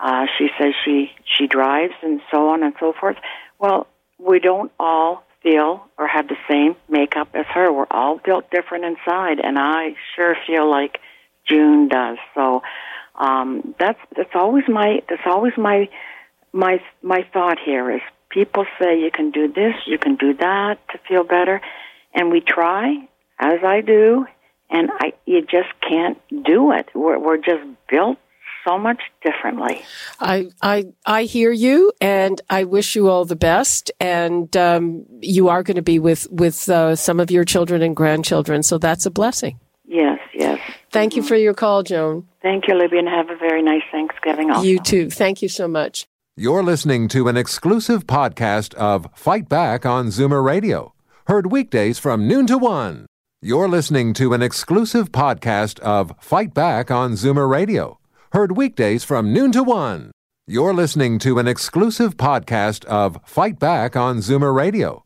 uh, 0.00 0.26
she 0.36 0.48
says 0.58 0.74
she 0.84 1.10
she 1.24 1.46
drives 1.46 1.94
and 2.02 2.20
so 2.30 2.48
on 2.48 2.62
and 2.62 2.74
so 2.80 2.92
forth. 2.98 3.16
Well, 3.58 3.86
we 4.18 4.40
don't 4.40 4.72
all 4.78 5.24
feel 5.42 5.86
or 5.98 6.08
have 6.08 6.28
the 6.28 6.36
same 6.50 6.74
makeup 6.88 7.28
as 7.34 7.46
her. 7.54 7.72
We're 7.72 7.86
all 7.90 8.18
built 8.24 8.50
different 8.50 8.84
inside, 8.84 9.38
and 9.42 9.58
I 9.58 9.94
sure 10.14 10.36
feel 10.46 10.68
like 10.68 10.98
June 11.46 11.88
does. 11.88 12.18
So 12.34 12.62
um, 13.18 13.74
that's 13.78 13.98
that's 14.16 14.34
always 14.34 14.64
my 14.68 15.02
that's 15.08 15.22
always 15.26 15.54
my 15.56 15.88
my 16.52 16.80
my 17.02 17.26
thought 17.32 17.58
here 17.64 17.90
is 17.90 18.00
people 18.30 18.66
say 18.78 19.00
you 19.00 19.10
can 19.10 19.30
do 19.30 19.52
this, 19.52 19.74
you 19.86 19.98
can 19.98 20.16
do 20.16 20.34
that 20.34 20.78
to 20.90 20.98
feel 21.08 21.24
better, 21.24 21.60
and 22.14 22.30
we 22.30 22.40
try, 22.40 23.08
as 23.38 23.60
I 23.64 23.80
do, 23.80 24.26
and 24.70 24.90
I 25.00 25.12
you 25.24 25.42
just 25.42 25.68
can't 25.86 26.18
do 26.44 26.72
it. 26.72 26.88
We're 26.94 27.18
we're 27.18 27.38
just 27.38 27.64
built 27.88 28.18
so 28.66 28.78
much 28.78 29.00
differently. 29.24 29.82
I 30.20 30.48
I 30.60 30.86
I 31.04 31.22
hear 31.24 31.52
you, 31.52 31.92
and 32.00 32.40
I 32.50 32.64
wish 32.64 32.96
you 32.96 33.08
all 33.08 33.24
the 33.24 33.36
best. 33.36 33.90
And 34.00 34.54
um, 34.56 35.06
you 35.20 35.48
are 35.48 35.62
going 35.62 35.76
to 35.76 35.82
be 35.82 35.98
with 35.98 36.26
with 36.30 36.68
uh, 36.68 36.96
some 36.96 37.20
of 37.20 37.30
your 37.30 37.44
children 37.44 37.82
and 37.82 37.94
grandchildren, 37.94 38.62
so 38.62 38.78
that's 38.78 39.06
a 39.06 39.10
blessing. 39.10 39.60
Yes, 40.86 40.92
yes. 40.92 40.92
Thank 40.92 41.12
mm-hmm. 41.12 41.22
you 41.22 41.28
for 41.28 41.36
your 41.36 41.54
call, 41.54 41.82
Joan. 41.82 42.26
Thank 42.42 42.68
you, 42.68 42.74
Libby, 42.74 42.98
and 42.98 43.08
have 43.08 43.30
a 43.30 43.36
very 43.36 43.62
nice 43.62 43.82
Thanksgiving. 43.92 44.50
Also. 44.50 44.62
You 44.62 44.78
too. 44.78 45.10
Thank 45.10 45.42
you 45.42 45.48
so 45.48 45.68
much. 45.68 46.06
You're 46.36 46.62
listening 46.62 47.08
to 47.08 47.28
an 47.28 47.36
exclusive 47.36 48.06
podcast 48.06 48.74
of 48.74 49.08
Fight 49.14 49.48
Back 49.48 49.86
on 49.86 50.08
Zoomer 50.08 50.44
Radio, 50.44 50.94
heard 51.26 51.50
weekdays 51.50 51.98
from 51.98 52.28
noon 52.28 52.46
to 52.46 52.58
one. 52.58 53.06
You're 53.40 53.68
listening 53.68 54.12
to 54.14 54.34
an 54.34 54.42
exclusive 54.42 55.12
podcast 55.12 55.78
of 55.80 56.12
Fight 56.20 56.52
Back 56.52 56.90
on 56.90 57.12
Zoomer 57.12 57.48
Radio 57.48 57.98
Heard 58.36 58.54
weekdays 58.54 59.02
from 59.02 59.32
noon 59.32 59.50
to 59.52 59.62
one. 59.62 60.10
You're 60.46 60.74
listening 60.74 61.18
to 61.20 61.38
an 61.38 61.48
exclusive 61.48 62.18
podcast 62.18 62.84
of 62.84 63.18
Fight 63.24 63.58
Back 63.58 63.96
on 63.96 64.18
Zoomer 64.18 64.54
Radio. 64.54 65.05